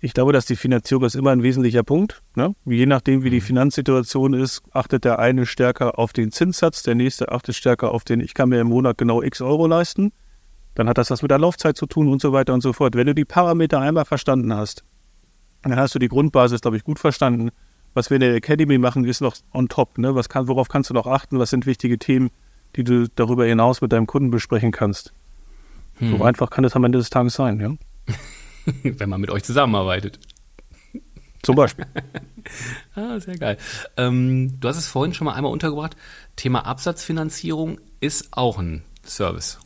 ich 0.00 0.12
glaube, 0.12 0.32
dass 0.32 0.46
die 0.46 0.56
Finanzierung 0.56 1.04
ist 1.04 1.14
immer 1.14 1.30
ein 1.30 1.42
wesentlicher 1.42 1.82
Punkt. 1.82 2.22
Ne? 2.34 2.54
Je 2.64 2.86
nachdem, 2.86 3.24
wie 3.24 3.30
die 3.30 3.40
mhm. 3.40 3.44
Finanzsituation 3.44 4.34
ist, 4.34 4.62
achtet 4.72 5.04
der 5.04 5.18
eine 5.18 5.46
stärker 5.46 5.98
auf 5.98 6.12
den 6.12 6.32
Zinssatz, 6.32 6.82
der 6.82 6.94
nächste 6.94 7.32
achtet 7.32 7.54
stärker 7.54 7.92
auf 7.92 8.04
den, 8.04 8.20
ich 8.20 8.34
kann 8.34 8.50
mir 8.50 8.60
im 8.60 8.68
Monat 8.68 8.98
genau 8.98 9.22
x 9.22 9.40
Euro 9.40 9.66
leisten. 9.66 10.12
Dann 10.76 10.90
hat 10.90 10.98
das 10.98 11.10
was 11.10 11.22
mit 11.22 11.30
der 11.30 11.38
Laufzeit 11.38 11.76
zu 11.76 11.86
tun 11.86 12.06
und 12.08 12.20
so 12.20 12.32
weiter 12.32 12.52
und 12.52 12.60
so 12.60 12.72
fort. 12.72 12.94
Wenn 12.94 13.06
du 13.06 13.14
die 13.14 13.24
Parameter 13.24 13.80
einmal 13.80 14.04
verstanden 14.04 14.54
hast, 14.54 14.84
dann 15.62 15.74
hast 15.74 15.94
du 15.94 15.98
die 15.98 16.08
Grundbasis, 16.08 16.60
glaube 16.60 16.76
ich, 16.76 16.84
gut 16.84 16.98
verstanden. 16.98 17.50
Was 17.94 18.10
wir 18.10 18.16
in 18.16 18.20
der 18.20 18.34
Academy 18.34 18.76
machen, 18.76 19.06
ist 19.06 19.22
noch 19.22 19.34
on 19.54 19.68
top. 19.68 19.96
Ne? 19.96 20.14
Was 20.14 20.28
kann, 20.28 20.48
worauf 20.48 20.68
kannst 20.68 20.90
du 20.90 20.94
noch 20.94 21.06
achten? 21.06 21.38
Was 21.38 21.48
sind 21.48 21.64
wichtige 21.64 21.98
Themen, 21.98 22.30
die 22.76 22.84
du 22.84 23.08
darüber 23.08 23.46
hinaus 23.46 23.80
mit 23.80 23.90
deinem 23.90 24.06
Kunden 24.06 24.30
besprechen 24.30 24.70
kannst? 24.70 25.14
Hm. 25.94 26.18
So 26.18 26.24
einfach 26.24 26.50
kann 26.50 26.64
es 26.64 26.76
am 26.76 26.84
Ende 26.84 26.98
des 26.98 27.08
Tages 27.08 27.34
sein, 27.34 27.58
ja? 27.58 28.14
Wenn 28.82 29.08
man 29.08 29.20
mit 29.20 29.30
euch 29.30 29.44
zusammenarbeitet. 29.44 30.20
Zum 31.42 31.56
Beispiel. 31.56 31.86
ah, 32.94 33.18
sehr 33.18 33.38
geil. 33.38 33.56
Ähm, 33.96 34.60
du 34.60 34.68
hast 34.68 34.76
es 34.76 34.88
vorhin 34.88 35.14
schon 35.14 35.24
mal 35.24 35.32
einmal 35.32 35.52
untergebracht. 35.52 35.96
Thema 36.36 36.66
Absatzfinanzierung 36.66 37.80
ist 38.00 38.36
auch 38.36 38.58
ein 38.58 38.82
Service. 39.06 39.58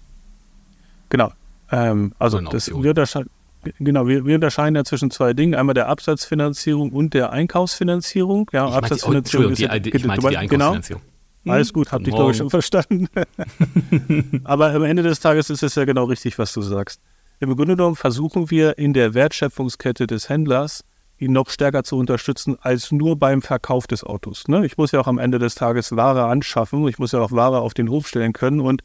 Genau. 1.11 1.33
Ähm, 1.71 2.15
also 2.19 2.41
das, 2.41 2.69
wir, 2.69 2.91
unterscheiden, 2.91 3.31
genau 3.79 4.07
wir, 4.07 4.25
wir, 4.25 4.35
unterscheiden 4.35 4.75
ja 4.75 4.85
zwischen 4.85 5.11
zwei 5.11 5.35
Dingen. 5.35 5.55
Einmal 5.55 5.75
der 5.75 5.89
Absatzfinanzierung 5.89 6.91
und 6.91 7.13
der 7.15 7.31
Einkaufsfinanzierung. 7.31 8.51
Ja, 8.53 8.69
ich 8.69 8.75
Absatzfinanzierung 8.75 9.47
meinte, 9.47 9.65
ist, 9.65 9.85
die, 9.85 9.91
ich 9.91 10.05
meinte 10.07 10.29
die 10.29 10.35
genau. 10.35 10.41
Einkaufsfinanzierung. 10.41 11.03
Genau. 11.03 11.55
Alles 11.55 11.73
gut, 11.73 11.91
hab 11.91 12.05
dich 12.05 12.15
glaube 12.15 12.33
ich 12.33 12.37
schon 12.37 12.51
verstanden. 12.51 13.09
Aber 14.45 14.73
am 14.73 14.85
Ende 14.85 15.03
des 15.03 15.21
Tages 15.21 15.49
ist 15.49 15.63
es 15.63 15.75
ja 15.75 15.85
genau 15.85 16.05
richtig, 16.05 16.39
was 16.39 16.53
du 16.53 16.61
sagst. 16.61 17.01
Im 17.39 17.57
Grunde 17.57 17.77
genommen 17.77 17.97
versuchen 17.97 18.51
wir 18.51 18.77
in 18.77 18.93
der 18.93 19.15
Wertschöpfungskette 19.15 20.07
des 20.07 20.29
Händlers 20.29 20.85
ihn 21.17 21.33
noch 21.33 21.49
stärker 21.49 21.83
zu 21.83 21.97
unterstützen 21.97 22.57
als 22.61 22.93
nur 22.93 23.19
beim 23.19 23.41
Verkauf 23.41 23.87
des 23.87 24.05
Autos. 24.05 24.49
Ne? 24.49 24.67
Ich 24.67 24.77
muss 24.77 24.93
ja 24.93 25.01
auch 25.01 25.07
am 25.07 25.19
Ende 25.19 25.39
des 25.39 25.55
Tages 25.55 25.97
Ware 25.97 26.27
anschaffen, 26.27 26.87
ich 26.89 26.99
muss 26.99 27.13
ja 27.13 27.21
auch 27.21 27.33
Ware 27.33 27.61
auf 27.61 27.73
den 27.73 27.89
Hof 27.89 28.07
stellen 28.07 28.35
können 28.35 28.61
und 28.61 28.83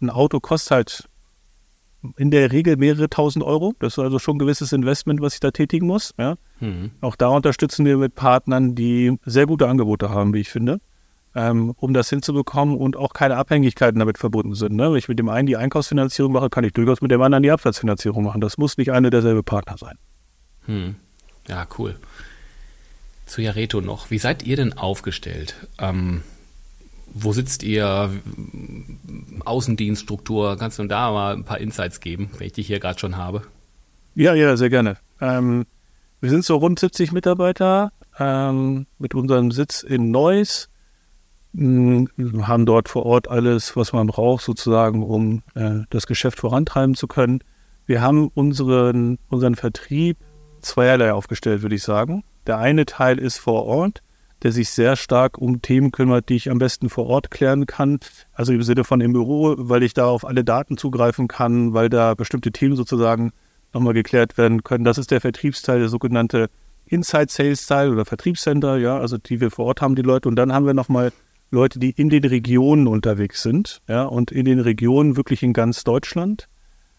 ein 0.00 0.10
Auto 0.10 0.40
kostet 0.40 0.70
halt 0.72 1.08
in 2.16 2.30
der 2.30 2.52
Regel 2.52 2.76
mehrere 2.76 3.08
tausend 3.08 3.44
Euro. 3.44 3.74
Das 3.78 3.94
ist 3.94 3.98
also 3.98 4.18
schon 4.18 4.36
ein 4.36 4.38
gewisses 4.38 4.72
Investment, 4.72 5.20
was 5.20 5.34
ich 5.34 5.40
da 5.40 5.50
tätigen 5.50 5.86
muss. 5.86 6.14
Ja. 6.18 6.36
Mhm. 6.60 6.90
Auch 7.00 7.16
da 7.16 7.28
unterstützen 7.28 7.84
wir 7.84 7.96
mit 7.96 8.14
Partnern, 8.14 8.74
die 8.74 9.18
sehr 9.24 9.46
gute 9.46 9.68
Angebote 9.68 10.10
haben, 10.10 10.34
wie 10.34 10.40
ich 10.40 10.50
finde, 10.50 10.80
ähm, 11.34 11.74
um 11.78 11.94
das 11.94 12.10
hinzubekommen 12.10 12.76
und 12.76 12.96
auch 12.96 13.12
keine 13.12 13.36
Abhängigkeiten 13.36 13.98
damit 13.98 14.18
verbunden 14.18 14.54
sind. 14.54 14.74
Ne? 14.74 14.90
Wenn 14.90 14.98
ich 14.98 15.08
mit 15.08 15.18
dem 15.18 15.28
einen 15.28 15.46
die 15.46 15.56
Einkaufsfinanzierung 15.56 16.32
mache, 16.32 16.50
kann 16.50 16.64
ich 16.64 16.72
durchaus 16.72 17.00
mit 17.00 17.10
dem 17.10 17.22
anderen 17.22 17.42
die 17.42 17.50
Absatzfinanzierung 17.50 18.24
machen. 18.24 18.40
Das 18.40 18.58
muss 18.58 18.76
nicht 18.78 18.92
eine 18.92 19.10
derselbe 19.10 19.42
Partner 19.42 19.76
sein. 19.78 19.96
Mhm. 20.66 20.96
Ja, 21.48 21.66
cool. 21.78 21.96
Zu 23.26 23.42
Jareto 23.42 23.80
noch. 23.80 24.10
Wie 24.10 24.18
seid 24.18 24.42
ihr 24.42 24.56
denn 24.56 24.74
aufgestellt? 24.74 25.54
Ähm, 25.78 26.22
wo 27.14 27.32
sitzt 27.32 27.62
ihr? 27.62 28.10
Außendienststruktur? 29.44 30.56
Kannst 30.58 30.78
du 30.78 30.86
da 30.86 31.10
mal 31.10 31.34
ein 31.34 31.44
paar 31.44 31.58
Insights 31.58 32.00
geben, 32.00 32.30
wenn 32.38 32.46
ich 32.46 32.52
dich 32.52 32.66
hier 32.66 32.80
gerade 32.80 32.98
schon 32.98 33.16
habe? 33.16 33.42
Ja, 34.14 34.34
ja, 34.34 34.56
sehr 34.56 34.70
gerne. 34.70 34.96
Ähm, 35.20 35.66
wir 36.20 36.30
sind 36.30 36.44
so 36.44 36.56
rund 36.56 36.78
70 36.78 37.12
Mitarbeiter 37.12 37.92
ähm, 38.18 38.86
mit 38.98 39.14
unserem 39.14 39.50
Sitz 39.50 39.82
in 39.82 40.10
Neuss. 40.10 40.68
Wir 41.52 42.46
haben 42.46 42.64
dort 42.64 42.88
vor 42.88 43.04
Ort 43.04 43.28
alles, 43.28 43.76
was 43.76 43.92
man 43.92 44.06
braucht, 44.06 44.44
sozusagen, 44.44 45.02
um 45.02 45.42
äh, 45.54 45.80
das 45.90 46.06
Geschäft 46.06 46.38
vorantreiben 46.38 46.94
zu 46.94 47.06
können. 47.06 47.42
Wir 47.86 48.00
haben 48.00 48.28
unseren, 48.28 49.18
unseren 49.28 49.54
Vertrieb 49.54 50.16
zweierlei 50.60 51.12
aufgestellt, 51.12 51.62
würde 51.62 51.74
ich 51.74 51.82
sagen. 51.82 52.24
Der 52.46 52.58
eine 52.58 52.86
Teil 52.86 53.18
ist 53.18 53.38
vor 53.38 53.64
Ort 53.64 54.02
der 54.42 54.52
sich 54.52 54.70
sehr 54.70 54.96
stark 54.96 55.38
um 55.38 55.62
Themen 55.62 55.92
kümmert, 55.92 56.28
die 56.28 56.36
ich 56.36 56.50
am 56.50 56.58
besten 56.58 56.88
vor 56.88 57.06
Ort 57.06 57.30
klären 57.30 57.66
kann. 57.66 58.00
Also 58.32 58.52
im 58.52 58.62
Sinne 58.62 58.84
von 58.84 59.00
im 59.00 59.12
Büro, 59.12 59.54
weil 59.56 59.82
ich 59.82 59.94
da 59.94 60.06
auf 60.06 60.24
alle 60.24 60.44
Daten 60.44 60.76
zugreifen 60.76 61.28
kann, 61.28 61.74
weil 61.74 61.88
da 61.88 62.14
bestimmte 62.14 62.50
Themen 62.50 62.76
sozusagen 62.76 63.32
nochmal 63.72 63.94
geklärt 63.94 64.36
werden 64.36 64.62
können. 64.64 64.84
Das 64.84 64.98
ist 64.98 65.10
der 65.10 65.20
Vertriebsteil, 65.20 65.78
der 65.78 65.88
sogenannte 65.88 66.50
Inside 66.86 67.28
Sales 67.28 67.66
Teil 67.66 67.90
oder 67.90 68.04
Vertriebscenter, 68.04 68.76
ja, 68.76 68.98
also 68.98 69.16
die 69.16 69.40
wir 69.40 69.50
vor 69.50 69.66
Ort 69.66 69.80
haben, 69.80 69.94
die 69.94 70.02
Leute. 70.02 70.28
Und 70.28 70.36
dann 70.36 70.52
haben 70.52 70.66
wir 70.66 70.74
nochmal 70.74 71.12
Leute, 71.50 71.78
die 71.78 71.90
in 71.90 72.10
den 72.10 72.24
Regionen 72.24 72.86
unterwegs 72.86 73.42
sind, 73.42 73.80
ja, 73.88 74.04
und 74.04 74.32
in 74.32 74.44
den 74.44 74.58
Regionen 74.58 75.16
wirklich 75.16 75.42
in 75.42 75.52
ganz 75.52 75.84
Deutschland, 75.84 76.48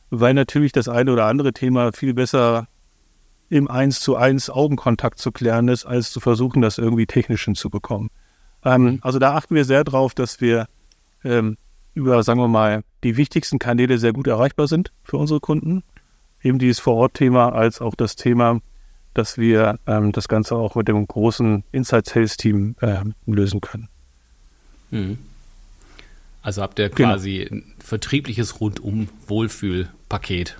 weil 0.10 0.34
natürlich 0.34 0.72
das 0.72 0.88
eine 0.88 1.12
oder 1.12 1.26
andere 1.26 1.54
Thema 1.54 1.92
viel 1.92 2.14
besser 2.14 2.68
im 3.54 3.70
Eins 3.70 4.00
zu 4.00 4.16
eins 4.16 4.50
Augenkontakt 4.50 5.20
zu 5.20 5.32
klären 5.32 5.68
ist, 5.68 5.86
als 5.86 6.12
zu 6.12 6.20
versuchen, 6.20 6.64
das 6.64 6.80
irgendwie 6.80 7.06
technisch 7.06 7.46
hinzubekommen. 7.46 8.10
Ähm, 8.66 8.84
mhm. 8.84 9.00
also 9.02 9.20
da 9.20 9.36
achten 9.36 9.54
wir 9.54 9.64
sehr 9.64 9.84
drauf, 9.84 10.16
dass 10.16 10.42
wir 10.42 10.68
ähm, 11.24 11.58
über, 11.94 12.24
sagen 12.24 12.40
wir 12.40 12.48
mal, 12.48 12.84
die 13.04 13.16
wichtigsten 13.16 13.60
Kanäle 13.60 14.00
sehr 14.00 14.12
gut 14.12 14.26
erreichbar 14.26 14.68
sind 14.68 14.92
für 15.04 15.18
unsere 15.18 15.40
Kunden. 15.40 15.84
Eben 16.42 16.58
dieses 16.58 16.80
Vor-Ort-Thema 16.80 17.54
als 17.54 17.80
auch 17.80 17.94
das 17.94 18.16
Thema, 18.16 18.60
dass 19.14 19.38
wir 19.38 19.78
ähm, 19.86 20.12
das 20.12 20.28
Ganze 20.28 20.56
auch 20.56 20.74
mit 20.74 20.88
dem 20.88 21.08
großen 21.08 21.64
Inside-Sales-Team 21.72 22.78
äh, 22.82 23.04
lösen 23.28 23.62
können. 23.62 23.88
Mhm. 24.90 25.20
Also 26.42 26.64
habt 26.64 26.80
ihr 26.80 26.90
genau. 26.90 27.10
quasi 27.10 27.46
genau. 27.48 27.62
ein 27.62 27.76
vertriebliches 27.78 28.60
Rundum-Wohlfühl-Paket. 28.60 30.58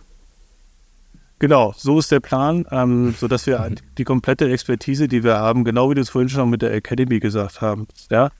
Genau, 1.44 1.74
so 1.76 2.00
ist 2.00 2.10
der 2.10 2.22
Plan, 2.22 2.66
ähm, 2.72 3.14
sodass 3.20 3.46
wir 3.48 3.60
mhm. 3.60 3.76
die 3.98 4.06
komplette 4.06 4.50
Expertise, 4.50 5.10
die 5.10 5.26
wir 5.26 5.40
haben, 5.40 5.66
genau 5.66 5.90
wie 5.90 5.96
du 5.96 6.00
es 6.00 6.10
vorhin 6.10 6.30
schon 6.30 6.50
mit 6.50 6.62
der 6.62 6.74
Academy 6.74 7.20
gesagt 7.20 7.60
haben, 7.60 7.86
ja, 8.10 8.32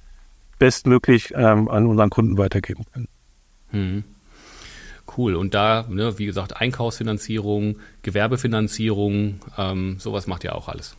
bestmöglich 0.58 1.34
ähm, 1.36 1.68
an 1.68 1.86
unseren 1.86 2.10
Kunden 2.10 2.38
weitergeben 2.38 2.86
können. 2.94 3.08
Mhm. 3.74 4.04
Cool. 5.18 5.36
Und 5.36 5.54
da, 5.54 5.86
ne, 5.90 6.18
wie 6.18 6.26
gesagt, 6.26 6.56
Einkaufsfinanzierung, 6.56 7.76
Gewerbefinanzierung, 8.04 9.42
ähm, 9.58 9.98
sowas 10.00 10.26
macht 10.26 10.46
ihr 10.46 10.56
auch 10.56 10.70
alles. 10.70 10.96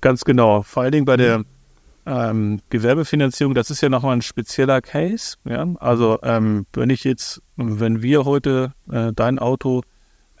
Ganz 0.00 0.24
genau. 0.24 0.62
Vor 0.62 0.82
allen 0.82 0.90
Dingen 0.90 1.04
bei 1.04 1.16
der 1.16 1.44
ähm, 2.04 2.62
Gewerbefinanzierung, 2.70 3.54
das 3.54 3.70
ist 3.70 3.80
ja 3.80 3.90
nochmal 3.90 4.16
ein 4.16 4.22
spezieller 4.22 4.80
Case. 4.80 5.36
Ja? 5.44 5.68
Also 5.78 6.18
ähm, 6.24 6.66
wenn 6.72 6.90
ich 6.90 7.04
jetzt, 7.04 7.40
wenn 7.54 8.02
wir 8.02 8.24
heute 8.24 8.72
äh, 8.90 9.12
dein 9.14 9.38
Auto 9.38 9.82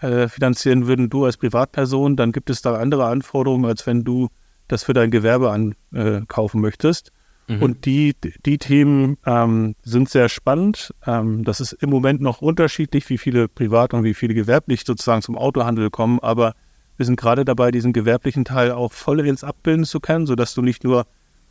äh, 0.00 0.28
finanzieren 0.28 0.86
würden, 0.86 1.10
du 1.10 1.24
als 1.24 1.36
Privatperson, 1.36 2.16
dann 2.16 2.32
gibt 2.32 2.50
es 2.50 2.62
da 2.62 2.74
andere 2.74 3.06
Anforderungen, 3.06 3.64
als 3.64 3.86
wenn 3.86 4.04
du 4.04 4.28
das 4.68 4.84
für 4.84 4.92
dein 4.92 5.10
Gewerbe 5.10 5.50
ankaufen 5.50 6.58
äh, 6.58 6.62
möchtest. 6.62 7.12
Mhm. 7.48 7.62
Und 7.62 7.84
die, 7.84 8.14
die 8.46 8.58
Themen 8.58 9.18
ähm, 9.26 9.74
sind 9.82 10.08
sehr 10.08 10.28
spannend. 10.28 10.94
Ähm, 11.06 11.44
das 11.44 11.60
ist 11.60 11.72
im 11.72 11.90
Moment 11.90 12.20
noch 12.20 12.40
unterschiedlich, 12.40 13.08
wie 13.10 13.18
viele 13.18 13.48
privat 13.48 13.92
und 13.92 14.04
wie 14.04 14.14
viele 14.14 14.34
gewerblich 14.34 14.84
sozusagen 14.86 15.22
zum 15.22 15.36
Autohandel 15.36 15.90
kommen. 15.90 16.20
Aber 16.20 16.54
wir 16.96 17.06
sind 17.06 17.18
gerade 17.18 17.44
dabei, 17.44 17.70
diesen 17.70 17.92
gewerblichen 17.92 18.44
Teil 18.44 18.70
auch 18.70 18.92
voll 18.92 19.26
ins 19.26 19.42
abbilden 19.42 19.84
zu 19.84 20.00
können, 20.00 20.26
sodass 20.26 20.54
du 20.54 20.62
nicht 20.62 20.84
nur 20.84 21.06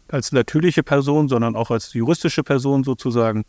als 0.07 0.31
natürliche 0.31 0.83
Person, 0.83 1.27
sondern 1.27 1.55
auch 1.55 1.69
als 1.69 1.93
juristische 1.93 2.43
Person 2.43 2.83
sozusagen 2.83 3.43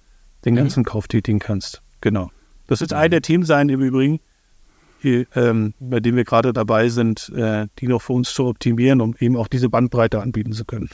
den 0.44 0.54
mhm. 0.54 0.58
ganzen 0.58 0.80
mhm. 0.80 0.86
Kauf 0.86 1.08
tätigen 1.08 1.38
kannst. 1.38 1.82
Genau. 2.00 2.30
Das 2.66 2.80
wird 2.80 2.90
mhm. 2.90 2.96
ein 2.96 3.10
der 3.10 3.22
Themen 3.22 3.44
sein 3.44 3.68
im 3.68 3.80
Übrigen, 3.80 4.20
ähm, 5.04 5.74
bei 5.80 6.00
dem 6.00 6.16
wir 6.16 6.24
gerade 6.24 6.52
dabei 6.52 6.88
sind, 6.88 7.30
äh, 7.34 7.66
die 7.78 7.88
noch 7.88 8.02
für 8.02 8.12
uns 8.12 8.32
zu 8.32 8.46
optimieren, 8.46 9.00
um 9.00 9.14
eben 9.18 9.36
auch 9.36 9.48
diese 9.48 9.68
Bandbreite 9.68 10.20
anbieten 10.20 10.52
zu 10.52 10.64
können. 10.64 10.90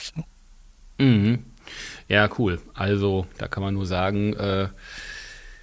Mhm. 0.99 1.41
Ja, 2.09 2.29
cool. 2.39 2.61
Also 2.75 3.27
da 3.39 3.49
kann 3.49 3.63
man 3.63 3.75
nur 3.75 3.87
sagen, 3.87 4.35
äh, 4.35 4.69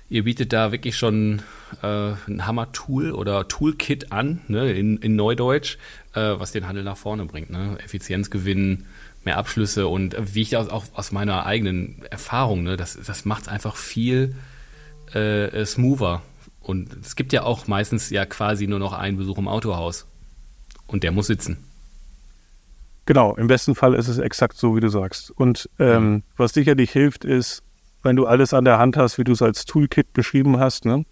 ihr 0.09 0.23
bietet 0.23 0.53
da 0.53 0.71
wirklich 0.71 0.97
schon 0.97 1.41
äh, 1.81 2.11
ein 2.27 2.45
Hammer-Tool 2.45 3.11
oder 3.11 3.47
Toolkit 3.47 4.11
an, 4.11 4.41
ne, 4.47 4.71
in, 4.73 4.97
in 4.97 5.15
Neudeutsch, 5.15 5.77
äh, 6.13 6.19
was 6.37 6.51
den 6.51 6.67
Handel 6.67 6.83
nach 6.83 6.97
vorne 6.97 7.25
bringt. 7.25 7.49
Ne? 7.49 7.77
Effizienzgewinn, 7.83 8.85
mehr 9.23 9.37
Abschlüsse 9.37 9.87
und 9.87 10.15
wie 10.19 10.41
ich 10.41 10.57
auch, 10.57 10.69
auch 10.69 10.85
aus 10.93 11.11
meiner 11.11 11.45
eigenen 11.45 12.03
Erfahrung, 12.09 12.63
ne, 12.63 12.77
das, 12.77 12.99
das 13.05 13.25
macht 13.25 13.43
es 13.43 13.47
einfach 13.47 13.75
viel 13.75 14.35
äh, 15.13 15.65
smoother. 15.65 16.21
Und 16.63 16.97
es 17.01 17.15
gibt 17.15 17.33
ja 17.33 17.43
auch 17.43 17.67
meistens 17.67 18.09
ja 18.09 18.25
quasi 18.25 18.67
nur 18.67 18.79
noch 18.79 18.93
einen 18.93 19.17
Besuch 19.17 19.37
im 19.37 19.47
Autohaus. 19.47 20.07
Und 20.87 21.03
der 21.03 21.11
muss 21.11 21.27
sitzen. 21.27 21.57
Genau, 23.05 23.35
im 23.35 23.47
besten 23.47 23.75
Fall 23.75 23.93
ist 23.93 24.07
es 24.07 24.17
exakt 24.17 24.57
so, 24.57 24.75
wie 24.75 24.79
du 24.79 24.87
sagst. 24.87 25.29
Und 25.31 25.69
ähm, 25.77 26.11
mhm. 26.11 26.23
was 26.37 26.53
sicherlich 26.53 26.91
hilft, 26.91 27.25
ist, 27.25 27.63
wenn 28.01 28.15
du 28.15 28.25
alles 28.25 28.53
an 28.53 28.63
der 28.63 28.79
Hand 28.79 28.95
hast, 28.95 29.17
wie 29.17 29.25
du 29.25 29.33
es 29.33 29.41
als 29.41 29.65
Toolkit 29.65 30.13
beschrieben 30.13 30.57
hast, 30.57 30.85
ne? 30.85 31.05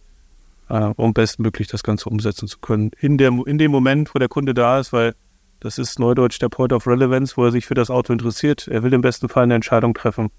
Äh, 0.69 0.93
um 0.95 1.13
bestmöglich 1.13 1.67
das 1.67 1.83
Ganze 1.83 2.09
umsetzen 2.09 2.47
zu 2.47 2.59
können. 2.59 2.91
In, 2.99 3.17
der, 3.17 3.31
in 3.45 3.57
dem 3.57 3.71
Moment, 3.71 4.15
wo 4.15 4.19
der 4.19 4.29
Kunde 4.29 4.53
da 4.53 4.79
ist, 4.79 4.93
weil 4.93 5.15
das 5.59 5.77
ist 5.77 5.99
neudeutsch 5.99 6.39
der 6.39 6.49
Point 6.49 6.71
of 6.71 6.87
Relevance, 6.87 7.35
wo 7.35 7.45
er 7.45 7.51
sich 7.51 7.65
für 7.65 7.75
das 7.75 7.89
Auto 7.89 8.13
interessiert. 8.13 8.67
Er 8.69 8.83
will 8.83 8.93
im 8.93 9.01
besten 9.01 9.27
Fall 9.27 9.43
eine 9.43 9.55
Entscheidung 9.55 9.93
treffen. 9.93 10.31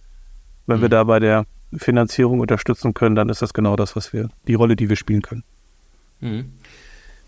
Wenn 0.67 0.79
mhm. 0.79 0.83
wir 0.83 0.89
da 0.89 1.05
bei 1.05 1.21
der 1.21 1.45
Finanzierung 1.77 2.41
unterstützen 2.41 2.95
können, 2.95 3.15
dann 3.15 3.29
ist 3.29 3.43
das 3.43 3.55
genau 3.55 3.77
das, 3.77 3.97
was 3.97 4.13
wir, 4.13 4.29
die 4.47 4.55
Rolle, 4.55 4.77
die 4.77 4.89
wir 4.89 4.97
spielen 4.97 5.23
können. 5.23 5.45
Mhm. 6.21 6.53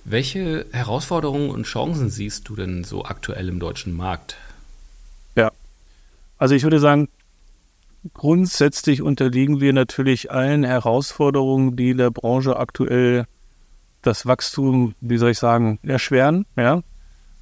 Welche 0.05 0.67
Herausforderungen 0.73 1.51
und 1.51 1.65
Chancen 1.65 2.11
siehst 2.11 2.49
du 2.49 2.57
denn 2.57 2.85
so 2.85 3.05
aktuell 3.05 3.49
im 3.49 3.59
deutschen 3.59 3.95
Markt? 3.95 4.37
Ja, 5.35 5.51
also 6.37 6.55
ich 6.55 6.63
würde 6.63 6.79
sagen, 6.79 7.09
grundsätzlich 8.13 9.01
unterliegen 9.01 9.61
wir 9.61 9.73
natürlich 9.73 10.31
allen 10.31 10.63
Herausforderungen, 10.63 11.77
die 11.77 11.91
in 11.91 11.99
der 11.99 12.11
Branche 12.11 12.57
aktuell 12.59 13.27
das 14.03 14.27
Wachstum, 14.27 14.95
wie 15.01 15.17
soll 15.17 15.31
ich 15.31 15.39
sagen, 15.39 15.79
erschweren. 15.83 16.45
Ja? 16.57 16.83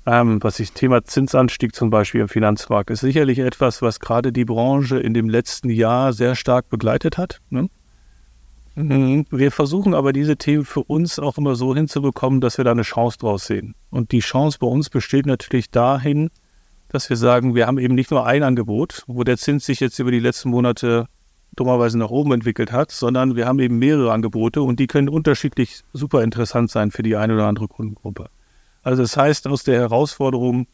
Ähm, 0.05 0.43
was 0.43 0.59
ich 0.59 0.73
Thema 0.73 1.05
Zinsanstieg 1.05 1.75
zum 1.75 1.91
Beispiel 1.91 2.23
im 2.23 2.29
Finanzmarkt 2.29 2.91
ist 2.91 3.01
sicherlich 3.01 3.39
etwas, 3.39 3.83
was 3.83 4.01
gerade 4.01 4.33
die 4.33 4.45
Branche 4.45 4.99
in 4.99 5.15
dem 5.15 5.29
letzten 5.29 5.71
Jahr 5.71 6.13
sehr 6.13 6.35
stark 6.35 6.69
begleitet 6.69 7.19
hat. 7.19 7.41
Ne? 7.51 7.69
Mhm. 8.75 9.27
Wir 9.31 9.53
versuchen 9.53 9.95
aber 9.95 10.13
diese 10.13 10.37
Themen 10.37 10.65
für 10.65 10.83
uns 10.83 11.19
auch 11.19 11.39
immer 11.39 11.55
so 11.55 11.75
hinzubekommen, 11.75 12.41
dass 12.41 12.59
wir 12.59 12.65
da 12.65 12.73
eine 12.73 12.83
Chance 12.83 13.19
draus 13.19 13.45
sehen. 13.45 13.75
Und 13.91 14.11
die 14.13 14.21
Chance 14.21 14.59
bei 14.61 14.67
uns 14.67 14.91
besteht 14.91 15.27
natürlich 15.27 15.71
dahin, 15.71 16.31
dass 16.89 17.09
wir 17.09 17.17
sagen, 17.17 17.55
wir 17.55 17.67
haben 17.67 17.79
eben 17.79 17.95
nicht 17.95 18.11
nur 18.11 18.27
ein 18.27 18.43
Angebot, 18.43 19.05
wo 19.07 19.23
der 19.23 19.39
Zins 19.39 19.67
sich 19.67 19.81
jetzt 19.81 19.99
über 19.99 20.11
die 20.11 20.21
letzten 20.21 20.51
Monate 20.51 21.07
dummerweise 21.55 21.99
nach 21.99 22.11
oben 22.11 22.33
entwickelt 22.33 22.73
hat, 22.73 22.91
sondern 22.91 23.37
wir 23.37 23.47
haben 23.47 23.59
eben 23.61 23.79
mehrere 23.79 24.13
Angebote 24.13 24.63
und 24.63 24.81
die 24.81 24.87
können 24.87 25.09
unterschiedlich 25.09 25.83
super 25.93 26.23
interessant 26.23 26.71
sein 26.71 26.91
für 26.91 27.03
die 27.03 27.15
eine 27.15 27.35
oder 27.35 27.47
andere 27.47 27.69
Kundengruppe. 27.69 28.31
Also 28.83 29.03
das 29.03 29.17
heißt, 29.17 29.47
aus 29.47 29.65
der 29.65 29.81
Herausforderung, 29.81 30.67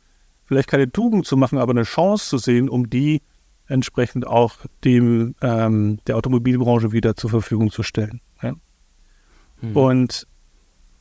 vielleicht 0.44 0.68
keine 0.68 0.90
Tugend 0.90 1.26
zu 1.26 1.36
machen, 1.36 1.58
aber 1.58 1.72
eine 1.72 1.82
Chance 1.82 2.28
zu 2.28 2.38
sehen, 2.38 2.68
um 2.68 2.88
die 2.88 3.22
entsprechend 3.66 4.26
auch 4.26 4.54
dem 4.84 5.34
ähm, 5.42 5.98
der 6.06 6.16
Automobilbranche 6.16 6.92
wieder 6.92 7.16
zur 7.16 7.30
Verfügung 7.30 7.70
zu 7.70 7.82
stellen. 7.82 8.20
Ja? 8.42 8.54
Mhm. 9.60 9.76
Und 9.76 10.26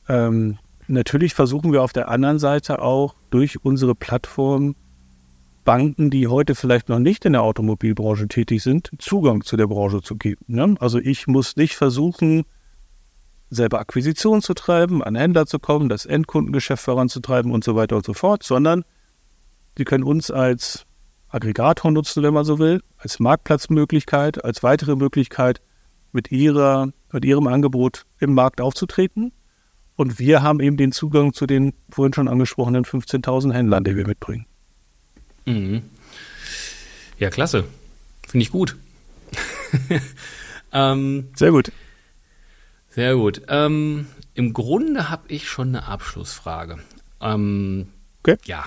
ähm, 0.09 0.57
natürlich 0.87 1.33
versuchen 1.33 1.71
wir 1.71 1.81
auf 1.81 1.93
der 1.93 2.09
anderen 2.09 2.39
Seite 2.39 2.81
auch 2.81 3.15
durch 3.29 3.63
unsere 3.63 3.95
Plattform 3.95 4.75
Banken, 5.63 6.09
die 6.09 6.27
heute 6.27 6.55
vielleicht 6.55 6.87
noch 6.87 6.99
nicht 6.99 7.25
in 7.25 7.33
der 7.33 7.43
Automobilbranche 7.43 8.29
tätig 8.29 8.63
sind, 8.63 8.89
Zugang 8.99 9.43
zu 9.43 9.57
der 9.57 9.67
Branche 9.67 10.01
zu 10.01 10.15
geben. 10.15 10.45
Ne? 10.47 10.75
Also 10.79 10.97
ich 10.97 11.27
muss 11.27 11.57
nicht 11.57 11.75
versuchen, 11.75 12.45
selber 13.49 13.79
Akquisition 13.79 14.41
zu 14.41 14.53
treiben, 14.53 15.03
an 15.03 15.15
Händler 15.15 15.45
zu 15.45 15.59
kommen, 15.59 15.89
das 15.89 16.05
Endkundengeschäft 16.05 16.83
voranzutreiben 16.83 17.51
und 17.51 17.63
so 17.63 17.75
weiter 17.75 17.95
und 17.95 18.05
so 18.05 18.13
fort, 18.13 18.43
sondern 18.43 18.83
sie 19.77 19.85
können 19.85 20.03
uns 20.03 20.31
als 20.31 20.85
Aggregator 21.29 21.91
nutzen, 21.91 22.23
wenn 22.23 22.33
man 22.33 22.45
so 22.45 22.59
will, 22.59 22.81
als 22.97 23.19
Marktplatzmöglichkeit, 23.19 24.43
als 24.43 24.63
weitere 24.63 24.95
Möglichkeit, 24.95 25.61
mit, 26.11 26.31
ihrer, 26.31 26.91
mit 27.11 27.25
ihrem 27.25 27.47
Angebot 27.47 28.05
im 28.19 28.33
Markt 28.33 28.61
aufzutreten. 28.61 29.33
Und 29.95 30.19
wir 30.19 30.41
haben 30.41 30.59
eben 30.59 30.77
den 30.77 30.91
Zugang 30.91 31.33
zu 31.33 31.45
den 31.47 31.73
vorhin 31.89 32.13
schon 32.13 32.27
angesprochenen 32.27 32.85
15.000 32.85 33.51
Händlern, 33.51 33.83
die 33.83 33.95
wir 33.95 34.07
mitbringen. 34.07 34.45
Mhm. 35.45 35.83
Ja, 37.19 37.29
klasse. 37.29 37.65
Finde 38.27 38.43
ich 38.43 38.51
gut. 38.51 38.77
ähm, 40.71 41.29
Sehr 41.35 41.51
gut. 41.51 41.71
Sehr 42.97 43.15
gut. 43.15 43.43
Ähm, 43.47 44.07
Im 44.33 44.53
Grunde 44.53 45.11
habe 45.11 45.25
ich 45.27 45.47
schon 45.47 45.67
eine 45.67 45.87
Abschlussfrage. 45.87 46.79
Ähm, 47.21 47.89
okay. 48.23 48.37
Ja, 48.45 48.65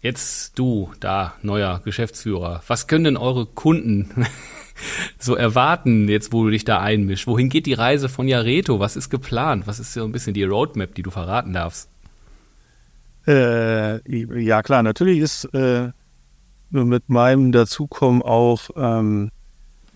Jetzt 0.00 0.56
du, 0.56 0.92
da, 1.00 1.34
neuer 1.42 1.80
Geschäftsführer. 1.84 2.62
Was 2.68 2.86
können 2.86 3.02
denn 3.02 3.16
eure 3.16 3.44
Kunden 3.44 4.24
so 5.18 5.34
erwarten, 5.34 6.08
jetzt 6.08 6.32
wo 6.32 6.44
du 6.44 6.50
dich 6.50 6.64
da 6.64 6.78
einmischst? 6.78 7.26
Wohin 7.26 7.48
geht 7.48 7.66
die 7.66 7.74
Reise 7.74 8.08
von 8.08 8.28
Jareto? 8.28 8.78
Was 8.78 8.94
ist 8.94 9.10
geplant? 9.10 9.66
Was 9.66 9.80
ist 9.80 9.94
so 9.94 10.04
ein 10.04 10.12
bisschen 10.12 10.34
die 10.34 10.44
Roadmap, 10.44 10.94
die 10.94 11.02
du 11.02 11.10
verraten 11.10 11.52
darfst? 11.52 11.88
Äh, 13.26 13.98
ja, 14.40 14.62
klar, 14.62 14.84
natürlich 14.84 15.18
ist 15.18 15.46
äh, 15.52 15.90
mit 16.70 17.08
meinem 17.08 17.50
Dazukommen 17.50 18.22
auch 18.22 18.70
ähm, 18.76 19.32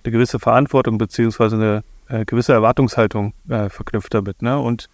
eine 0.02 0.12
gewisse 0.12 0.40
Verantwortung 0.40 0.98
beziehungsweise 0.98 1.54
eine 1.54 1.84
äh, 2.10 2.24
gewisse 2.24 2.52
Erwartungshaltung 2.52 3.34
äh, 3.48 3.68
verknüpft 3.68 4.12
damit. 4.12 4.42
Ne? 4.42 4.58
Und 4.58 4.88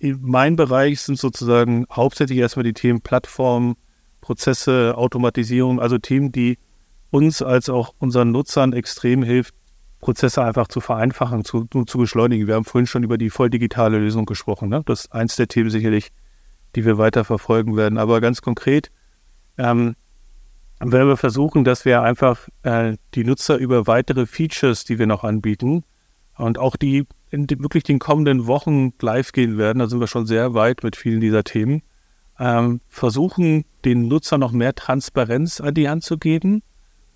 mein 0.00 0.56
Bereich 0.56 1.00
sind 1.00 1.18
sozusagen 1.18 1.86
hauptsächlich 1.90 2.38
erstmal 2.38 2.64
die 2.64 2.74
Themen 2.74 3.00
Plattform, 3.00 3.76
Prozesse, 4.20 4.94
Automatisierung, 4.96 5.80
also 5.80 5.96
Themen, 5.98 6.32
die 6.32 6.58
uns 7.10 7.40
als 7.40 7.70
auch 7.70 7.94
unseren 7.98 8.32
Nutzern 8.32 8.72
extrem 8.72 9.22
hilft, 9.22 9.54
Prozesse 10.00 10.42
einfach 10.44 10.68
zu 10.68 10.80
vereinfachen, 10.80 11.44
zu, 11.44 11.64
zu 11.64 11.98
beschleunigen. 11.98 12.46
Wir 12.46 12.56
haben 12.56 12.64
vorhin 12.64 12.86
schon 12.86 13.04
über 13.04 13.16
die 13.16 13.30
voll 13.30 13.48
digitale 13.48 13.98
Lösung 13.98 14.26
gesprochen. 14.26 14.68
Ne? 14.68 14.82
Das 14.84 15.02
ist 15.02 15.12
eins 15.12 15.36
der 15.36 15.48
Themen 15.48 15.70
sicherlich, 15.70 16.10
die 16.74 16.84
wir 16.84 16.98
weiter 16.98 17.24
verfolgen 17.24 17.76
werden. 17.76 17.96
Aber 17.96 18.20
ganz 18.20 18.42
konkret 18.42 18.90
ähm, 19.56 19.94
werden 20.80 21.08
wir 21.08 21.16
versuchen, 21.16 21.64
dass 21.64 21.84
wir 21.84 22.02
einfach 22.02 22.48
äh, 22.64 22.96
die 23.14 23.24
Nutzer 23.24 23.56
über 23.56 23.86
weitere 23.86 24.26
Features, 24.26 24.84
die 24.84 24.98
wir 24.98 25.06
noch 25.06 25.24
anbieten, 25.24 25.84
und 26.36 26.58
auch 26.58 26.76
die 26.76 27.06
in 27.30 27.46
die, 27.46 27.58
wirklich 27.60 27.82
den 27.82 27.98
kommenden 27.98 28.46
Wochen 28.46 28.92
live 29.00 29.32
gehen 29.32 29.58
werden, 29.58 29.80
da 29.80 29.88
sind 29.88 30.00
wir 30.00 30.06
schon 30.06 30.26
sehr 30.26 30.54
weit 30.54 30.82
mit 30.84 30.96
vielen 30.96 31.20
dieser 31.20 31.44
Themen, 31.44 31.82
ähm, 32.38 32.80
versuchen, 32.88 33.64
den 33.84 34.08
Nutzer 34.08 34.38
noch 34.38 34.52
mehr 34.52 34.74
Transparenz 34.74 35.60
an 35.60 35.74
die 35.74 35.88
Hand 35.88 36.04
zu 36.04 36.18
geben, 36.18 36.62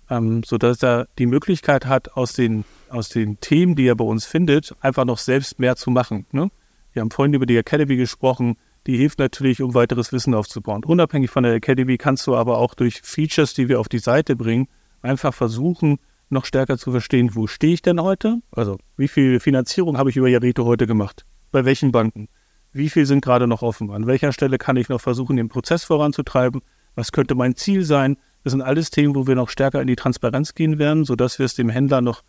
ähm, 0.09 0.43
sodass 0.43 0.83
er 0.83 1.07
die 1.17 1.27
Möglichkeit 1.27 1.85
hat, 1.85 2.17
aus 2.17 2.33
den, 2.33 2.65
aus 2.89 3.09
den 3.09 3.39
Themen, 3.39 3.75
die 3.75 3.87
er 3.87 3.95
bei 3.95 4.03
uns 4.03 4.25
findet, 4.25 4.75
einfach 4.81 5.05
noch 5.05 5.17
selbst 5.17 5.59
mehr 5.59 5.75
zu 5.75 5.91
machen. 5.91 6.25
Ne? 6.31 6.49
Wir 6.93 7.01
haben 7.01 7.11
vorhin 7.11 7.33
über 7.33 7.45
die 7.45 7.57
Academy 7.57 7.95
gesprochen, 7.95 8.57
die 8.87 8.97
hilft 8.97 9.19
natürlich, 9.19 9.61
um 9.61 9.73
weiteres 9.75 10.11
Wissen 10.11 10.33
aufzubauen. 10.33 10.83
Unabhängig 10.83 11.29
von 11.29 11.43
der 11.43 11.53
Academy 11.53 11.97
kannst 11.97 12.25
du 12.25 12.35
aber 12.35 12.57
auch 12.57 12.73
durch 12.73 13.01
Features, 13.03 13.53
die 13.53 13.69
wir 13.69 13.79
auf 13.79 13.87
die 13.87 13.99
Seite 13.99 14.35
bringen, 14.35 14.67
einfach 15.01 15.33
versuchen, 15.33 15.99
noch 16.31 16.45
stärker 16.45 16.77
zu 16.77 16.91
verstehen, 16.91 17.35
wo 17.35 17.47
stehe 17.47 17.73
ich 17.73 17.81
denn 17.81 18.01
heute? 18.01 18.39
Also, 18.51 18.77
wie 18.97 19.07
viel 19.07 19.39
Finanzierung 19.39 19.97
habe 19.97 20.09
ich 20.09 20.17
über 20.17 20.27
Jarito 20.27 20.65
heute 20.65 20.87
gemacht? 20.87 21.25
Bei 21.51 21.65
welchen 21.65 21.91
Banken? 21.91 22.27
Wie 22.73 22.89
viel 22.89 23.05
sind 23.05 23.23
gerade 23.23 23.47
noch 23.47 23.61
offen? 23.61 23.91
An 23.91 24.07
welcher 24.07 24.31
Stelle 24.31 24.57
kann 24.57 24.77
ich 24.77 24.89
noch 24.89 25.01
versuchen, 25.01 25.35
den 25.35 25.49
Prozess 25.49 25.83
voranzutreiben? 25.83 26.61
Was 26.95 27.11
könnte 27.11 27.35
mein 27.35 27.55
Ziel 27.55 27.83
sein? 27.83 28.17
Das 28.43 28.51
sind 28.51 28.61
alles 28.61 28.89
Themen, 28.89 29.15
wo 29.15 29.27
wir 29.27 29.35
noch 29.35 29.49
stärker 29.49 29.81
in 29.81 29.87
die 29.87 29.95
Transparenz 29.95 30.55
gehen 30.55 30.79
werden, 30.79 31.03
sodass 31.03 31.37
wir 31.37 31.45
es 31.45 31.55
dem 31.55 31.69
Händler 31.69 32.01
noch 32.01 32.23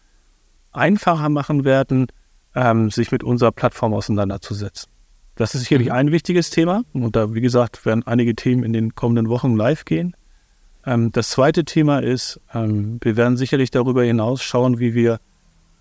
einfacher 0.73 1.29
machen 1.29 1.65
werden, 1.65 2.09
ähm, 2.55 2.91
sich 2.91 3.13
mit 3.13 3.23
unserer 3.23 3.53
Plattform 3.53 3.95
auseinanderzusetzen. 3.95 4.91
Das 5.37 5.55
ist 5.55 5.63
sicherlich 5.63 5.89
mhm. 5.89 5.95
ein 5.95 6.13
wichtiges 6.13 6.51
Thema. 6.51 6.83
Und 6.93 7.17
da, 7.17 7.35
wie 7.35 7.41
gesagt, 7.41 7.87
werden 7.87 8.07
einige 8.07 8.35
Themen 8.35 8.65
in 8.65 8.73
den 8.73 8.95
kommenden 8.95 9.29
Wochen 9.29 9.57
live 9.57 9.85
gehen. 9.85 10.15
Ähm, 10.85 11.13
das 11.13 11.31
zweite 11.31 11.65
Thema 11.65 12.01
ist, 12.01 12.41
ähm, 12.53 12.99
wir 13.03 13.17
werden 13.17 13.37
sicherlich 13.37 13.71
darüber 13.71 14.03
hinaus 14.03 14.43
schauen, 14.43 14.79
wie 14.79 14.95
wir 14.95 15.21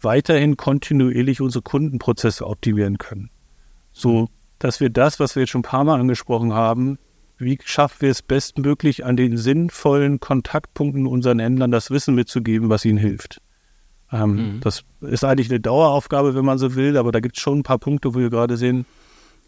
weiterhin 0.02 0.58
kontinuierlich 0.58 1.42
unsere 1.42 1.62
Kundenprozesse 1.62 2.46
optimieren 2.48 2.98
können. 2.98 3.30
So, 3.92 4.30
dass 4.60 4.80
wir 4.80 4.90
das, 4.90 5.20
was 5.20 5.36
wir 5.36 5.42
jetzt 5.42 5.50
schon 5.50 5.60
ein 5.60 5.64
paar 5.64 5.84
Mal 5.84 6.00
angesprochen 6.00 6.54
haben, 6.54 6.98
wie 7.38 7.58
schaffen 7.64 8.02
wir 8.02 8.12
es 8.12 8.22
bestmöglich, 8.22 9.04
an 9.04 9.18
den 9.18 9.38
sinnvollen 9.38 10.20
Kontaktpunkten 10.20 11.08
unseren 11.08 11.40
Händlern 11.40 11.72
das 11.72 11.90
Wissen 11.90 12.14
mitzugeben, 12.14 12.70
was 12.70 12.86
ihnen 12.86 13.00
hilft. 13.00 13.42
Ähm, 14.12 14.36
mhm. 14.36 14.60
Das 14.62 14.84
ist 15.02 15.24
eigentlich 15.24 15.50
eine 15.50 15.60
Daueraufgabe, 15.60 16.36
wenn 16.36 16.46
man 16.46 16.58
so 16.58 16.76
will, 16.76 16.98
aber 16.98 17.12
da 17.12 17.20
gibt 17.20 17.38
es 17.38 17.42
schon 17.42 17.60
ein 17.60 17.64
paar 17.64 17.80
Punkte, 17.80 18.14
wo 18.14 18.20
wir 18.20 18.30
gerade 18.30 18.58
sehen, 18.58 18.86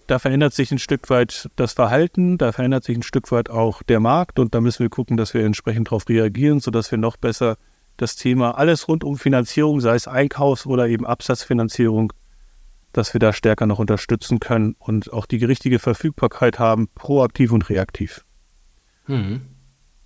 da 0.08 0.20
verändert 0.20 0.54
sich 0.54 0.72
ein 0.72 0.80
Stück 0.80 1.10
weit 1.10 1.50
das 1.56 1.74
Verhalten, 1.74 2.38
da 2.38 2.52
verändert 2.52 2.84
sich 2.84 2.98
ein 2.98 3.04
Stück 3.04 3.32
weit 3.32 3.50
auch 3.50 3.84
der 3.84 4.00
Markt 4.00 4.40
und 4.40 4.54
da 4.54 4.62
müssen 4.62 4.80
wir 4.80 4.90
gucken, 4.90 5.18
dass 5.18 5.34
wir 5.34 5.46
entsprechend 5.46 5.88
darauf 5.88 6.08
reagieren, 6.10 6.60
sodass 6.60 6.92
wir 6.92 6.98
noch 6.98 7.18
besser 7.18 7.58
das 7.98 8.16
Thema 8.16 8.58
alles 8.58 8.88
rund 8.88 9.04
um 9.04 9.18
Finanzierung, 9.18 9.80
sei 9.80 9.96
es 9.96 10.08
Einkaufs- 10.08 10.66
oder 10.66 10.88
eben 10.88 11.06
Absatzfinanzierung, 11.06 12.12
dass 12.92 13.14
wir 13.14 13.20
da 13.20 13.34
stärker 13.34 13.66
noch 13.66 13.80
unterstützen 13.80 14.40
können 14.40 14.76
und 14.80 15.12
auch 15.14 15.26
die 15.26 15.44
richtige 15.44 15.80
Verfügbarkeit 15.80 16.60
haben, 16.60 16.90
proaktiv 16.96 17.52
und 17.52 17.70
reaktiv. 17.70 18.26
Mhm. 19.08 19.42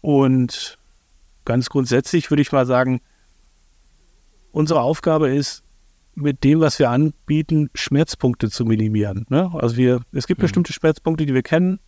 Und 0.02 0.78
ganz 1.46 1.70
grundsätzlich 1.70 2.30
würde 2.30 2.42
ich 2.42 2.52
mal 2.52 2.66
sagen, 2.66 3.02
unsere 4.52 4.82
Aufgabe 4.82 5.30
ist, 5.30 5.64
mit 6.18 6.44
dem, 6.44 6.60
was 6.60 6.80
wir 6.80 6.90
anbieten, 6.90 7.70
Schmerzpunkte 7.76 8.50
zu 8.50 8.66
minimieren. 8.66 9.26
Ne? 9.30 9.52
Also 9.54 9.78
wir, 9.78 10.02
es 10.12 10.26
gibt 10.26 10.40
mhm. 10.40 10.44
bestimmte 10.44 10.74
Schmerzpunkte, 10.74 11.26
die 11.26 11.34
wir 11.34 11.44
kennen. 11.44 11.80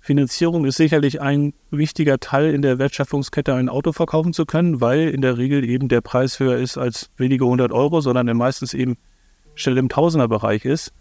Finanzierung 0.00 0.64
ist 0.64 0.76
sicherlich 0.76 1.20
ein 1.20 1.54
wichtiger 1.70 2.18
Teil 2.18 2.52
in 2.52 2.62
der 2.62 2.78
Wertschöpfungskette, 2.78 3.54
ein 3.54 3.68
Auto 3.68 3.92
verkaufen 3.92 4.32
zu 4.32 4.44
können, 4.44 4.80
weil 4.80 5.08
in 5.08 5.20
der 5.20 5.38
Regel 5.38 5.64
eben 5.64 5.88
der 5.88 6.00
Preis 6.00 6.38
höher 6.38 6.56
ist 6.56 6.78
als 6.78 7.10
wenige 7.16 7.46
hundert 7.46 7.72
Euro, 7.72 8.00
sondern 8.00 8.36
meistens 8.36 8.74
eben 8.74 8.96
schnell 9.54 9.78
im 9.78 9.88
Tausenderbereich 9.88 10.64
ist. 10.64 10.92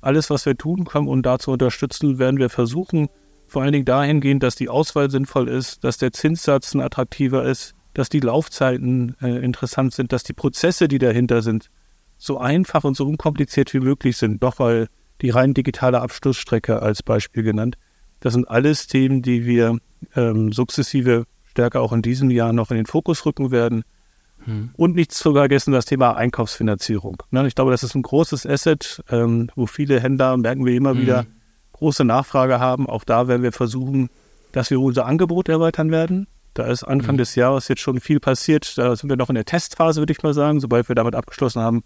Alles, 0.00 0.30
was 0.30 0.46
wir 0.46 0.56
tun 0.56 0.84
können, 0.84 1.08
um 1.08 1.22
da 1.22 1.38
zu 1.38 1.50
unterstützen, 1.50 2.18
werden 2.18 2.38
wir 2.38 2.50
versuchen, 2.50 3.08
vor 3.46 3.62
allen 3.62 3.72
Dingen 3.72 3.84
dahingehend, 3.84 4.42
dass 4.42 4.54
die 4.54 4.68
Auswahl 4.68 5.10
sinnvoll 5.10 5.48
ist, 5.48 5.82
dass 5.82 5.98
der 5.98 6.12
Zinssatz 6.12 6.74
ein 6.74 6.80
attraktiver 6.80 7.44
ist, 7.44 7.74
dass 7.94 8.08
die 8.08 8.20
Laufzeiten 8.20 9.16
äh, 9.20 9.44
interessant 9.44 9.92
sind, 9.92 10.12
dass 10.12 10.22
die 10.22 10.34
Prozesse, 10.34 10.86
die 10.86 10.98
dahinter 10.98 11.42
sind, 11.42 11.70
so 12.18 12.38
einfach 12.38 12.84
und 12.84 12.96
so 12.96 13.06
unkompliziert 13.06 13.72
wie 13.72 13.80
möglich 13.80 14.16
sind. 14.16 14.42
Doch 14.42 14.58
weil 14.58 14.88
die 15.22 15.30
rein 15.30 15.54
digitale 15.54 16.00
Abschlussstrecke 16.00 16.82
als 16.82 17.02
Beispiel 17.02 17.42
genannt. 17.42 17.76
Das 18.20 18.34
sind 18.34 18.48
alles 18.48 18.86
Themen, 18.88 19.22
die 19.22 19.46
wir 19.46 19.78
ähm, 20.14 20.52
sukzessive 20.52 21.24
stärker 21.44 21.80
auch 21.80 21.92
in 21.92 22.02
diesem 22.02 22.30
Jahr 22.30 22.52
noch 22.52 22.70
in 22.70 22.76
den 22.76 22.86
Fokus 22.86 23.24
rücken 23.24 23.50
werden. 23.50 23.84
Hm. 24.44 24.70
Und 24.76 24.94
nicht 24.94 25.12
zu 25.12 25.32
vergessen 25.32 25.72
das 25.72 25.86
Thema 25.86 26.16
Einkaufsfinanzierung. 26.16 27.22
Ne, 27.30 27.46
ich 27.46 27.54
glaube, 27.54 27.70
das 27.70 27.82
ist 27.82 27.94
ein 27.94 28.02
großes 28.02 28.46
Asset, 28.46 29.02
ähm, 29.10 29.50
wo 29.56 29.66
viele 29.66 30.00
Händler, 30.00 30.36
merken 30.36 30.64
wir 30.66 30.74
immer 30.74 30.90
hm. 30.90 31.00
wieder, 31.00 31.26
große 31.72 32.04
Nachfrage 32.04 32.60
haben. 32.60 32.88
Auch 32.88 33.04
da 33.04 33.28
werden 33.28 33.42
wir 33.42 33.52
versuchen, 33.52 34.10
dass 34.52 34.70
wir 34.70 34.80
unser 34.80 35.06
Angebot 35.06 35.48
erweitern 35.48 35.90
werden. 35.90 36.26
Da 36.54 36.66
ist 36.66 36.82
Anfang 36.82 37.14
hm. 37.14 37.18
des 37.18 37.34
Jahres 37.34 37.68
jetzt 37.68 37.80
schon 37.80 38.00
viel 38.00 38.20
passiert. 38.20 38.78
Da 38.78 38.94
sind 38.96 39.08
wir 39.08 39.16
noch 39.16 39.28
in 39.28 39.34
der 39.34 39.44
Testphase, 39.44 40.00
würde 40.00 40.12
ich 40.12 40.22
mal 40.22 40.34
sagen. 40.34 40.60
Sobald 40.60 40.88
wir 40.88 40.96
damit 40.96 41.14
abgeschlossen 41.14 41.62
haben, 41.62 41.82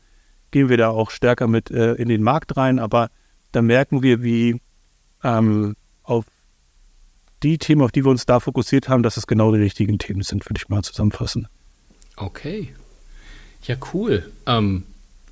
gehen 0.53 0.69
wir 0.69 0.77
da 0.77 0.91
auch 0.91 1.11
stärker 1.11 1.49
mit 1.49 1.71
äh, 1.71 1.95
in 1.95 2.09
den 2.09 2.23
Markt 2.23 2.57
rein. 2.57 2.79
Aber 2.79 3.11
da 3.51 3.61
merken 3.61 4.03
wir, 4.03 4.23
wie 4.23 4.61
ähm, 5.25 5.75
auf 6.05 6.25
die 7.43 7.59
Themen, 7.59 7.83
auf 7.83 7.91
die 7.91 8.05
wir 8.05 8.11
uns 8.11 8.25
da 8.25 8.38
fokussiert 8.38 8.88
haben, 8.88 9.03
dass 9.03 9.17
es 9.17 9.27
genau 9.27 9.53
die 9.53 9.61
richtigen 9.61 9.99
Themen 9.99 10.23
sind, 10.23 10.49
würde 10.49 10.59
ich 10.59 10.69
mal 10.69 10.83
zusammenfassen. 10.83 11.49
Okay. 12.17 12.73
Ja, 13.65 13.77
cool. 13.93 14.31
Ähm, 14.47 14.85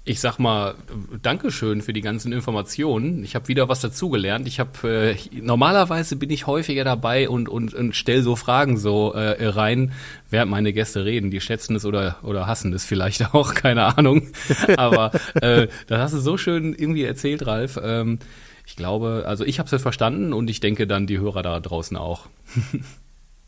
ich 0.04 0.20
sag 0.20 0.38
mal, 0.38 0.74
Dankeschön 1.22 1.82
für 1.82 1.92
die 1.92 2.00
ganzen 2.00 2.32
Informationen. 2.32 3.22
Ich 3.22 3.34
habe 3.34 3.48
wieder 3.48 3.68
was 3.68 3.80
dazugelernt. 3.80 4.48
Ich 4.48 4.58
habe 4.58 4.88
äh, 4.88 5.16
normalerweise 5.40 6.16
bin 6.16 6.30
ich 6.30 6.46
häufiger 6.46 6.84
dabei 6.84 7.28
und 7.28 7.48
und, 7.48 7.74
und 7.74 7.94
stell 7.94 8.22
so 8.22 8.34
Fragen 8.34 8.78
so 8.78 9.12
äh, 9.12 9.46
rein, 9.46 9.92
während 10.30 10.50
meine 10.50 10.72
Gäste 10.72 11.04
reden. 11.04 11.30
Die 11.30 11.40
schätzen 11.40 11.76
es 11.76 11.84
oder 11.84 12.16
oder 12.22 12.46
hassen 12.46 12.72
es 12.72 12.84
vielleicht 12.84 13.34
auch, 13.34 13.54
keine 13.54 13.98
Ahnung. 13.98 14.28
Aber 14.76 15.12
äh, 15.34 15.68
das 15.86 16.00
hast 16.00 16.14
du 16.14 16.18
so 16.18 16.38
schön 16.38 16.74
irgendwie 16.74 17.04
erzählt, 17.04 17.46
Ralf. 17.46 17.78
Ähm, 17.82 18.20
ich 18.66 18.76
glaube, 18.76 19.24
also 19.26 19.44
ich 19.44 19.58
habe 19.58 19.74
es 19.74 19.82
verstanden 19.82 20.32
und 20.32 20.48
ich 20.48 20.60
denke 20.60 20.86
dann 20.86 21.06
die 21.06 21.18
Hörer 21.18 21.42
da 21.42 21.60
draußen 21.60 21.96
auch. 21.96 22.26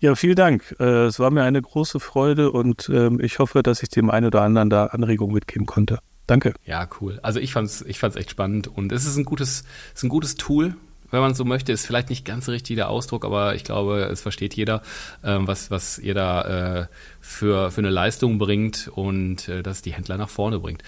Ja, 0.00 0.16
vielen 0.16 0.34
Dank. 0.34 0.74
Äh, 0.80 1.04
es 1.04 1.20
war 1.20 1.30
mir 1.30 1.44
eine 1.44 1.62
große 1.62 2.00
Freude 2.00 2.50
und 2.50 2.90
ähm, 2.92 3.20
ich 3.20 3.38
hoffe, 3.38 3.62
dass 3.62 3.84
ich 3.84 3.88
dem 3.88 4.10
einen 4.10 4.26
oder 4.26 4.42
anderen 4.42 4.68
da 4.68 4.86
Anregungen 4.86 5.32
mitgeben 5.32 5.64
konnte. 5.64 6.00
Danke. 6.26 6.54
Ja, 6.64 6.88
cool. 7.00 7.18
Also 7.22 7.40
ich 7.40 7.52
fand's, 7.52 7.82
ich 7.82 7.98
fand's 7.98 8.16
echt 8.16 8.30
spannend 8.30 8.68
und 8.68 8.92
es 8.92 9.04
ist 9.04 9.16
ein 9.16 9.24
gutes, 9.24 9.64
ist 9.94 10.02
ein 10.02 10.08
gutes 10.08 10.36
Tool, 10.36 10.76
wenn 11.10 11.20
man 11.20 11.34
so 11.34 11.44
möchte. 11.44 11.72
Ist 11.72 11.86
vielleicht 11.86 12.10
nicht 12.10 12.24
ganz 12.24 12.48
richtig 12.48 12.76
der 12.76 12.88
Ausdruck, 12.88 13.24
aber 13.24 13.54
ich 13.54 13.64
glaube, 13.64 14.02
es 14.04 14.20
versteht 14.20 14.54
jeder, 14.54 14.82
ähm, 15.24 15.46
was, 15.46 15.70
was 15.70 15.98
ihr 15.98 16.14
da 16.14 16.80
äh, 16.82 16.86
für, 17.20 17.70
für 17.70 17.80
eine 17.80 17.90
Leistung 17.90 18.38
bringt 18.38 18.88
und 18.88 19.48
äh, 19.48 19.62
dass 19.62 19.82
die 19.82 19.92
Händler 19.92 20.16
nach 20.16 20.28
vorne 20.28 20.58
bringt. 20.58 20.82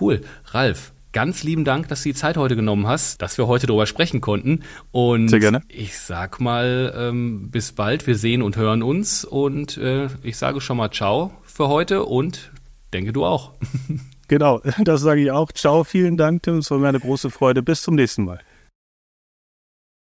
Cool. 0.00 0.22
Ralf, 0.46 0.92
ganz 1.12 1.42
lieben 1.42 1.64
Dank, 1.64 1.88
dass 1.88 2.02
du 2.02 2.10
die 2.10 2.14
Zeit 2.14 2.36
heute 2.36 2.56
genommen 2.56 2.86
hast, 2.86 3.20
dass 3.22 3.38
wir 3.38 3.46
heute 3.46 3.66
darüber 3.66 3.86
sprechen 3.86 4.20
konnten. 4.20 4.62
Und 4.90 5.28
Sehr 5.28 5.40
gerne. 5.40 5.62
ich 5.68 5.98
sag 5.98 6.40
mal, 6.40 6.94
ähm, 6.96 7.50
bis 7.50 7.72
bald. 7.72 8.06
Wir 8.06 8.16
sehen 8.16 8.42
und 8.42 8.56
hören 8.56 8.82
uns 8.82 9.24
und 9.24 9.76
äh, 9.76 10.08
ich 10.22 10.36
sage 10.36 10.60
schon 10.60 10.76
mal 10.76 10.90
Ciao 10.90 11.32
für 11.42 11.68
heute 11.68 12.04
und 12.04 12.52
denke 12.92 13.12
du 13.12 13.24
auch. 13.24 13.52
Genau, 14.28 14.60
das 14.84 15.00
sage 15.00 15.22
ich 15.22 15.30
auch. 15.30 15.50
Ciao, 15.52 15.84
vielen 15.84 16.16
Dank, 16.16 16.42
Tim. 16.44 16.58
Es 16.58 16.70
war 16.70 16.78
mir 16.78 16.88
eine 16.88 17.00
große 17.00 17.30
Freude. 17.30 17.62
Bis 17.62 17.82
zum 17.82 17.94
nächsten 17.94 18.24
Mal. 18.24 18.40